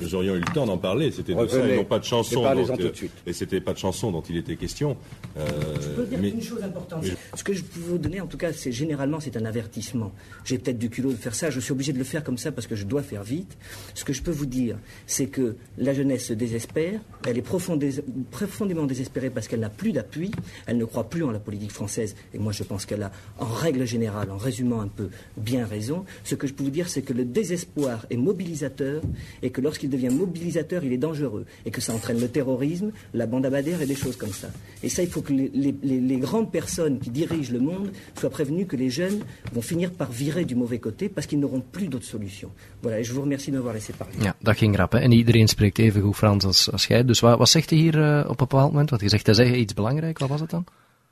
Nous 0.00 0.14
aurions 0.14 0.34
eu 0.34 0.40
le 0.40 0.52
temps 0.54 0.66
d'en 0.66 0.78
parler. 0.78 1.10
C'était 1.10 1.34
de 1.34 1.46
ça 1.46 1.68
et 1.68 1.76
non 1.76 1.84
pas 1.84 1.98
de 1.98 2.04
chanson. 2.04 2.42
Dont, 2.42 2.64
tout 2.64 2.82
euh, 2.82 2.90
de 2.90 2.94
suite. 2.96 3.12
Et 3.26 3.32
c'était 3.32 3.60
pas 3.60 3.72
de 3.72 3.78
chanson 3.78 4.10
dont 4.12 4.22
il 4.22 4.36
était 4.36 4.56
question. 4.56 4.96
Euh, 5.36 5.46
Je 5.80 5.88
peux 5.90 6.04
dire 6.06 6.18
mais- 6.20 6.30
une 6.30 6.42
chose 6.42 6.62
importante. 6.62 7.02
mais- 7.02 7.10
Ce 7.34 7.44
que 7.44 7.52
je 7.52 7.62
peux 7.62 7.80
vous 7.80 7.98
donner, 7.98 8.20
en 8.20 8.26
tout 8.26 8.36
cas, 8.38 8.52
c'est 8.52 8.72
généralement 8.72 9.20
c'est 9.20 9.36
un 9.36 9.44
avertissement. 9.44 10.12
J'ai 10.44 10.58
peut-être 10.58 10.78
du 10.78 10.90
culot 10.90 11.10
de 11.10 11.16
faire 11.16 11.34
ça. 11.34 11.50
Je 11.50 11.60
suis 11.60 11.72
obligé 11.72 11.92
de 11.92 11.98
le 11.98 12.04
faire 12.04 12.22
comme 12.24 12.38
ça 12.38 12.52
parce 12.52 12.66
que 12.66 12.74
je 12.76 12.84
dois 12.84 13.02
faire 13.02 13.22
vite. 13.22 13.56
Ce 13.94 14.04
que 14.04 14.12
je 14.12 14.22
peux 14.22 14.30
vous 14.30 14.46
dire, 14.46 14.76
c'est 15.06 15.26
que 15.26 15.56
la 15.76 15.94
jeunesse 15.94 16.26
se 16.26 16.32
désespère. 16.32 17.00
Elle 17.26 17.38
est 17.38 17.42
profondé- 17.42 18.02
profondément 18.30 18.84
désespérée 18.86 19.30
parce 19.30 19.48
qu'elle 19.48 19.60
n'a 19.60 19.70
plus 19.70 19.92
d'appui. 19.92 20.30
Elle 20.66 20.78
ne 20.78 20.84
croit 20.84 21.08
plus 21.08 21.22
en 21.24 21.30
la 21.30 21.38
politique 21.40 21.72
française. 21.72 22.14
Et 22.34 22.38
moi, 22.38 22.52
je 22.52 22.62
pense 22.62 22.86
qu'elle 22.86 23.02
a, 23.02 23.12
en 23.38 23.46
règle 23.46 23.84
générale, 23.84 24.07
en 24.08 24.36
résumant 24.36 24.80
un 24.80 24.88
peu, 24.88 25.08
bien 25.36 25.66
raison. 25.66 26.04
Ce 26.24 26.34
que 26.34 26.46
je 26.46 26.54
peux 26.54 26.64
vous 26.64 26.70
dire, 26.70 26.88
c'est 26.88 27.02
que 27.02 27.12
le 27.12 27.24
désespoir 27.24 28.06
est 28.10 28.16
mobilisateur 28.16 29.02
et 29.42 29.50
que 29.50 29.60
lorsqu'il 29.60 29.90
devient 29.90 30.10
mobilisateur, 30.10 30.84
il 30.84 30.92
est 30.92 30.98
dangereux 30.98 31.44
et 31.64 31.70
que 31.70 31.80
ça 31.80 31.92
entraîne 31.92 32.20
le 32.20 32.28
terrorisme, 32.28 32.90
la 33.14 33.26
bande 33.26 33.46
à 33.46 33.50
Bader 33.50 33.76
et 33.80 33.86
des 33.86 33.94
choses 33.94 34.16
comme 34.16 34.32
ça. 34.32 34.48
Et 34.82 34.88
ça, 34.88 35.02
il 35.02 35.08
faut 35.08 35.22
que 35.22 35.32
les, 35.32 36.18
grandes 36.18 36.50
personnes 36.50 36.98
qui 36.98 37.10
dirigent 37.10 37.52
le 37.52 37.60
monde 37.60 37.92
soient 38.18 38.30
prévenues 38.30 38.66
que 38.66 38.76
les 38.76 38.90
jeunes 38.90 39.20
vont 39.52 39.62
finir 39.62 39.92
par 39.92 40.10
virer 40.10 40.44
du 40.44 40.54
mauvais 40.54 40.78
côté 40.78 41.08
parce 41.08 41.26
qu'ils 41.26 41.40
n'auront 41.40 41.60
plus 41.60 41.88
d'autre 41.88 42.04
solution. 42.04 42.50
Voilà, 42.82 43.00
et 43.00 43.04
je 43.04 43.12
vous 43.12 43.22
remercie 43.22 43.50
de 43.50 43.56
m'avoir 43.56 43.74
laissé 43.74 43.92
parler. 43.92 44.14
Ja, 44.20 44.34
dat 44.40 44.56
ging 44.56 44.76
rap. 44.76 44.92
Hè? 44.92 44.98
En 44.98 45.12
iedereen 45.12 45.48
spreekt 45.48 45.78
even 45.78 46.02
goed 46.02 46.16
Frans 46.16 46.44
als, 46.44 46.72
als 46.72 46.86
jij. 46.86 47.04
Dus 47.04 47.20
wat, 47.20 47.38
wat 47.38 47.48
zegt 47.48 47.70
hij 47.70 47.78
hier 47.78 48.02
eh, 48.02 48.24
op 48.24 48.30
een 48.30 48.36
bepaald 48.36 48.72
moment? 48.72 48.90
Wat 48.90 49.00
je 49.00 49.08
zegt, 49.08 49.26
hij 49.26 49.34
zegt 49.34 49.54
iets 49.54 49.74
belangrijk. 49.74 50.18
Wat 50.18 50.28
was 50.28 50.40
het 50.40 50.50
dan? 50.50 50.64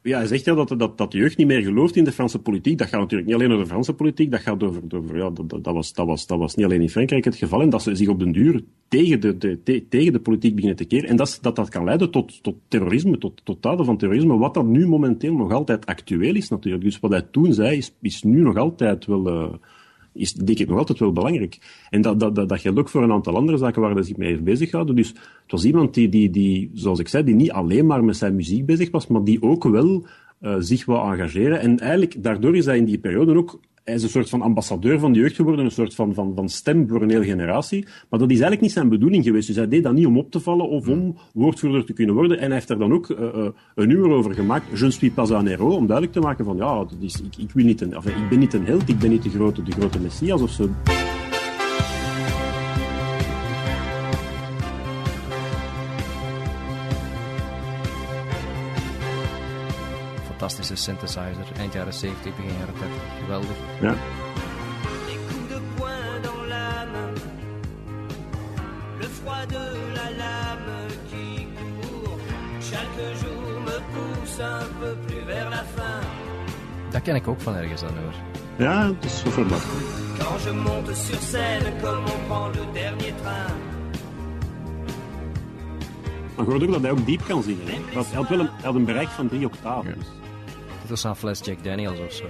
Ja, 0.03 0.19
hij 0.19 0.27
zegt 0.27 0.45
ja 0.45 0.55
dat, 0.55 0.69
dat, 0.79 0.99
dat 0.99 1.13
de 1.13 1.19
jeugd 1.19 1.37
niet 1.37 1.47
meer 1.47 1.63
gelooft 1.63 1.97
in 1.97 2.05
de 2.05 2.13
Franse 2.13 2.39
politiek. 2.39 2.79
Dat 2.79 2.89
gaat 2.89 3.01
natuurlijk 3.01 3.29
niet 3.29 3.37
alleen 3.39 3.51
over 3.51 3.63
de 3.63 3.71
Franse 3.71 3.95
politiek, 3.95 4.31
dat 4.31 4.41
gaat 4.41 4.63
over, 4.63 5.17
ja, 5.17 5.31
dat, 5.31 5.75
was, 5.75 5.93
dat, 5.93 6.07
was, 6.07 6.27
dat 6.27 6.39
was 6.39 6.55
niet 6.55 6.65
alleen 6.65 6.81
in 6.81 6.91
Frankrijk 6.91 7.25
het 7.25 7.37
geval. 7.37 7.61
En 7.61 7.71
dat 7.71 7.83
ze 7.83 7.95
zich 7.95 8.09
op 8.09 8.19
den 8.19 8.33
duur 8.33 8.63
tegen 8.89 9.21
de, 9.21 9.39
de, 9.39 9.63
te- 9.63 9.85
tegen 9.89 10.13
de 10.13 10.21
politiek 10.21 10.55
beginnen 10.55 10.77
te 10.79 10.85
keren. 10.85 11.09
En 11.09 11.17
dat, 11.17 11.39
dat, 11.43 11.57
dat 11.57 11.69
kan 11.69 11.85
leiden 11.85 12.11
tot, 12.11 12.43
tot 12.43 12.55
terrorisme, 12.69 13.19
tot, 13.19 13.41
tot 13.45 13.63
daden 13.63 13.85
van 13.85 13.97
terrorisme. 13.97 14.37
Wat 14.39 14.55
dat 14.55 14.67
nu 14.67 14.87
momenteel 14.87 15.35
nog 15.35 15.53
altijd 15.53 15.87
actueel 15.87 16.35
is 16.35 16.49
natuurlijk. 16.49 16.85
Dus 16.85 17.01
wat 17.01 17.11
hij 17.11 17.23
toen 17.31 17.53
zei, 17.53 17.77
is, 17.77 17.95
is 18.01 18.23
nu 18.23 18.41
nog 18.41 18.57
altijd 18.57 19.07
wel... 19.07 19.27
eh, 19.29 19.55
is 20.17 20.33
denk 20.33 20.59
ik 20.59 20.69
nog 20.69 20.79
altijd 20.79 20.99
wel 20.99 21.13
belangrijk. 21.13 21.59
En 21.91 22.03
dat, 22.03 22.21
dat, 22.21 22.35
dat, 22.35 22.49
dat 22.49 22.61
geldt 22.61 22.79
ook 22.79 22.89
voor 22.89 23.03
een 23.03 23.13
aantal 23.13 23.37
andere 23.37 23.59
zaken 23.59 23.81
waar 23.83 23.95
hij 23.95 24.03
zich 24.03 24.17
mee 24.17 24.29
heeft 24.29 24.45
bezighouden. 24.45 24.97
Dus 24.97 25.09
het 25.09 25.53
was 25.53 25.65
iemand 25.65 25.95
die, 25.95 26.09
die, 26.09 26.31
die, 26.31 26.71
zoals 26.75 26.99
ik 26.99 27.09
zei, 27.09 27.25
die 27.25 27.35
niet 27.35 27.53
alleen 27.53 27.87
maar 27.87 28.05
met 28.05 28.17
zijn 28.17 28.37
muziek 28.37 28.67
bezig 28.67 28.91
was, 28.91 29.07
maar 29.07 29.25
die 29.25 29.43
ook 29.43 29.65
wel 29.65 30.07
eh, 30.41 30.57
zich 30.59 30.85
wou 30.85 31.13
engageren. 31.13 31.61
En 31.61 31.79
eigenlijk, 31.79 32.23
daardoor 32.23 32.57
is 32.57 32.65
hij 32.65 32.77
in 32.77 32.85
die 32.85 32.99
periode 32.99 33.37
ook 33.37 33.61
hij 33.87 33.95
is 33.95 34.03
een 34.03 34.09
soort 34.09 34.29
van 34.29 34.43
ambassadeur 34.43 34.99
van 34.99 35.13
de 35.13 35.19
jeugd 35.19 35.37
geworden, 35.37 35.65
een 35.65 35.71
soort 35.71 35.95
van, 35.95 36.15
van, 36.15 36.33
van 36.35 36.49
stem 36.49 36.89
voor 36.89 37.03
een 37.03 37.11
hele 37.11 37.25
generatie. 37.25 37.83
Maar 37.83 38.19
dat 38.19 38.31
is 38.31 38.35
eigenlijk 38.35 38.61
niet 38.61 38.73
zijn 38.73 38.89
bedoeling 38.89 39.25
geweest. 39.25 39.47
Dus 39.47 39.57
hij 39.57 39.69
deed 39.69 39.83
dat 39.83 39.93
niet 39.93 40.07
om 40.07 40.19
op 40.19 40.31
te 40.31 40.41
vallen 40.41 40.69
of 40.69 40.89
om 40.89 41.17
woordvoerder 41.33 41.85
te 41.85 41.93
kunnen 41.93 42.15
worden. 42.15 42.39
En 42.39 42.45
hij 42.45 42.55
heeft 42.55 42.71
er 42.71 42.79
dan 42.79 42.93
ook 42.93 43.11
eh, 43.11 43.49
een 43.75 43.91
uur 43.91 44.09
over 44.09 44.35
gemaakt. 44.35 44.79
Je 44.79 44.91
suis 44.91 45.13
pas 45.13 45.31
un 45.31 45.47
héros, 45.47 45.75
om 45.75 45.87
duidelijk 45.87 46.17
te 46.17 46.23
maken 46.23 46.45
van, 46.45 46.57
ja, 46.57 46.79
dat 46.79 46.97
is, 47.01 47.21
ik, 47.21 47.37
ik, 47.37 47.51
wil 47.51 47.65
niet 47.65 47.81
een, 47.81 47.95
enfin, 47.95 48.13
ik 48.13 48.29
ben 48.29 48.39
niet 48.39 48.55
een 48.55 48.65
held, 48.65 48.89
ik 48.89 48.99
ben 48.99 49.11
niet 49.11 49.23
de 49.23 49.31
grote, 49.31 49.63
de 49.63 49.73
grote 49.73 50.01
messias 50.01 50.43
of 50.43 50.51
zo. 50.51 50.69
Fantastische 60.47 60.77
synthesizer, 60.77 61.47
eind 61.59 61.73
jaren 61.75 61.93
70, 61.93 62.37
begin 62.37 62.53
jaren 62.59 62.75
30. 62.75 62.91
Geweldig. 63.21 63.57
Ja. 63.81 63.95
Des 65.07 65.19
coups 65.29 65.49
de 65.49 65.61
poing 65.77 66.21
dans 66.23 66.43
l'âme, 66.53 67.15
le 69.01 69.09
froid 69.09 69.47
de 69.49 69.65
la 69.95 70.11
lame 70.23 70.87
qui 71.11 71.49
court. 71.81 72.19
Chaque 72.61 73.19
jour 73.21 73.61
me 73.61 73.79
pousse 73.93 74.41
un 74.41 74.67
peu 74.81 74.95
plus 75.07 75.25
vers 75.27 75.51
la 75.51 75.65
fin. 75.75 76.07
Dat 76.91 77.03
ken 77.03 77.15
ik 77.15 77.29
ook 77.29 77.41
van 77.41 77.57
ergens 77.57 77.83
aan 77.83 77.97
hoor. 78.03 78.15
Ja, 78.67 78.87
het 78.87 79.05
is 79.05 79.19
zo 79.19 79.31
verdacht. 79.31 79.67
Quand 80.19 80.43
je 80.43 80.53
monte 80.53 80.95
sur 80.95 81.19
scène, 81.21 81.73
comme 81.83 82.11
on 82.13 82.27
prend 82.29 82.55
le 82.55 82.73
dernier 82.73 83.15
train. 83.23 83.55
Maar 86.37 86.45
je 86.45 86.51
hoort 86.51 86.63
ook 86.63 86.73
dat 86.73 86.83
hij 86.83 86.91
ook 86.91 87.07
diep 87.07 87.23
kan 87.27 87.43
zingen. 87.43 87.67
Hè? 87.67 87.79
Hij 87.93 88.03
had 88.15 88.29
wel 88.29 88.41
een, 88.41 88.49
hij 88.53 88.65
had 88.65 88.75
een 88.75 88.85
bereik 88.85 89.09
van 89.09 89.29
drie 89.29 89.47
octaven. 89.47 89.95
Dus. 89.99 90.07
Was 90.89 91.05
aan 91.05 91.17
Fles 91.17 91.41
Jack 91.45 91.65
Daniels 91.65 91.99
of 91.99 92.13
zo. 92.13 92.25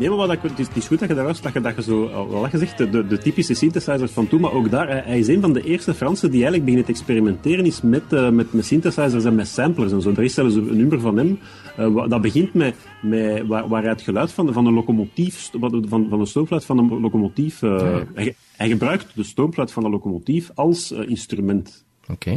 Nee, 0.00 0.08
maar 0.08 0.18
wat 0.18 0.32
ik, 0.32 0.38
het, 0.42 0.58
is, 0.58 0.66
het 0.66 0.76
is 0.76 0.86
goed 0.86 0.98
dat 0.98 1.08
je 1.08 1.14
daar 1.14 1.24
was, 1.24 1.40
dat 1.40 1.52
je, 1.52 1.60
dat 1.60 1.74
je 1.76 1.82
zo, 1.82 2.06
al 2.06 2.26
wat 2.28 2.50
gezegd, 2.50 2.78
de, 2.78 3.06
de 3.06 3.18
typische 3.18 3.54
synthesizers 3.54 4.10
van 4.12 4.28
toen, 4.28 4.40
maar 4.40 4.52
ook 4.52 4.70
daar, 4.70 4.88
hij, 4.88 5.02
hij 5.04 5.18
is 5.18 5.28
een 5.28 5.40
van 5.40 5.52
de 5.52 5.62
eerste 5.64 5.94
Fransen 5.94 6.30
die 6.30 6.42
eigenlijk 6.44 6.64
beginnen 6.64 6.86
te 6.86 6.92
experimenteren 7.00 7.64
is 7.66 7.80
met, 7.80 8.12
eh, 8.12 8.30
met, 8.30 8.52
met 8.52 8.64
synthesizers 8.64 9.24
en 9.24 9.34
met 9.34 9.48
samplers 9.48 9.92
en 9.92 10.02
zo. 10.02 10.10
Er 10.10 10.22
is 10.22 10.34
zelfs 10.34 10.54
een 10.54 10.76
nummer 10.76 11.00
van 11.00 11.16
hem, 11.16 11.38
eh, 11.76 12.08
dat 12.08 12.20
begint 12.20 12.54
met, 12.54 12.74
met 13.02 13.46
waar, 13.46 13.68
waar 13.68 13.82
hij 13.82 13.90
het 13.90 14.02
geluid 14.02 14.32
van, 14.32 14.52
van 14.52 14.66
een 14.66 14.74
locomotief, 14.74 15.50
van, 15.88 16.06
van 16.08 16.20
een 16.20 16.26
stoomfluit 16.26 16.64
van 16.64 16.78
een 16.78 17.00
locomotief, 17.00 17.62
eh, 17.62 17.96
hij, 18.14 18.24
ge- 18.24 18.34
hij 18.56 18.68
gebruikt 18.68 19.06
de 19.14 19.22
stoomfluit 19.22 19.72
van 19.72 19.84
een 19.84 19.90
locomotief 19.90 20.50
als 20.54 20.92
eh, 20.92 21.08
instrument. 21.08 21.84
Oké. 22.10 22.34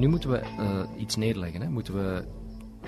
Nu 0.00 0.08
moeten 0.08 0.30
we 0.30 0.36
eh, 0.38 0.80
iets 0.96 1.16
neerleggen, 1.16 1.60
hè? 1.60 1.68
Moeten 1.68 1.94
we, 1.94 2.24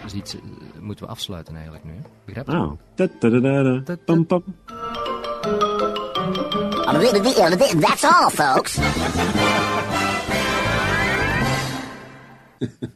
dus 0.02 0.12
iets, 0.12 0.34
eh, 0.34 0.40
moeten 0.80 1.04
we 1.04 1.10
afsluiten 1.10 1.54
eigenlijk 1.54 1.84
nu, 1.84 1.90
hè? 1.92 2.00
Begrijp 2.26 2.46
je? 2.46 2.52
Ah. 2.52 2.70
Ta-ta-da-da-da, 2.94 3.96
pam, 4.04 4.26
pam. 4.26 4.42
That's 7.80 8.04
all, 8.04 8.30
folks. 8.30 8.74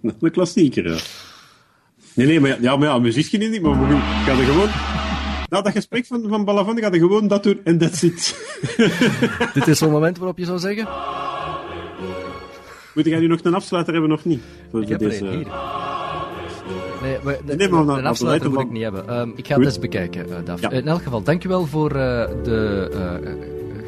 Dat 0.02 0.12
is 0.12 0.12
een 0.20 0.30
klassieker, 0.30 0.90
ja. 0.92 0.98
Nee, 2.14 2.26
nee, 2.26 2.40
maar 2.40 2.50
ja, 2.50 2.56
ja, 2.60 2.76
maar 2.76 2.88
ja 2.88 2.98
muziekje 2.98 3.38
niet, 3.38 3.62
maar 3.62 3.80
we 3.80 3.86
gaan- 3.86 3.96
ik 3.96 4.26
ga 4.26 4.30
er 4.32 4.44
gewoon... 4.44 4.68
Na 5.48 5.60
dat 5.62 5.72
gesprek 5.72 6.06
van, 6.06 6.24
van 6.28 6.44
Balafon 6.44 6.78
ga 6.78 6.92
je 6.92 6.98
gewoon 6.98 7.28
dat 7.28 7.42
doen 7.42 7.60
en 7.64 7.78
that's 7.78 8.02
it. 8.02 8.36
Dit 9.54 9.66
is 9.66 9.78
zo'n 9.78 9.90
moment 9.90 10.18
waarop 10.18 10.38
je 10.38 10.44
zou 10.44 10.58
zeggen... 10.58 10.88
Moet 12.96 13.04
jij 13.04 13.18
nu 13.20 13.26
nog 13.26 13.40
een 13.42 13.54
afsluiter 13.54 13.92
hebben 13.92 14.12
of 14.12 14.24
niet? 14.24 14.40
Voor 14.70 14.82
Ik 14.82 14.88
heb 14.88 15.00
er 15.00 15.08
deze... 15.08 15.24
een 15.24 15.30
hier. 15.36 15.46
Nee, 17.02 17.16
maar 17.22 17.36
de, 17.46 17.56
Nee, 17.56 17.68
maar 17.68 17.98
een 17.98 18.06
afsluiter 18.06 18.50
moet 18.50 18.60
ik 18.60 18.70
niet 18.70 18.82
hebben. 18.82 19.08
Ehm, 19.08 19.28
ik 19.36 19.46
ga 19.46 19.54
Goed. 19.54 19.64
het 19.64 19.72
eens 19.72 19.78
bekijken, 19.78 20.30
eh 20.30 20.36
Daf. 20.44 20.60
Ja. 20.60 20.70
In 20.70 20.88
elk 20.88 21.02
geval, 21.02 21.22
dankjewel 21.22 21.66
voor 21.66 21.90
eh, 21.90 21.94
de 22.42 22.90
eh, 22.92 23.32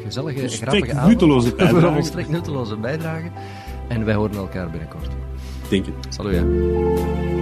gezellige, 0.03 0.39
Volstrekt 0.39 0.69
grappige 0.71 0.93
avond. 0.95 1.07
nutteloze 1.09 1.55
bijdrage. 1.55 1.93
volstrekt 1.93 2.29
nutteloze 2.29 2.75
bijdrage. 2.77 3.27
En 3.87 4.05
wij 4.05 4.13
horen 4.13 4.35
elkaar 4.35 4.69
binnenkort. 4.69 5.07
Denk 5.69 5.85
het. 5.85 6.13
Salut, 6.13 6.35
hè. 6.35 7.38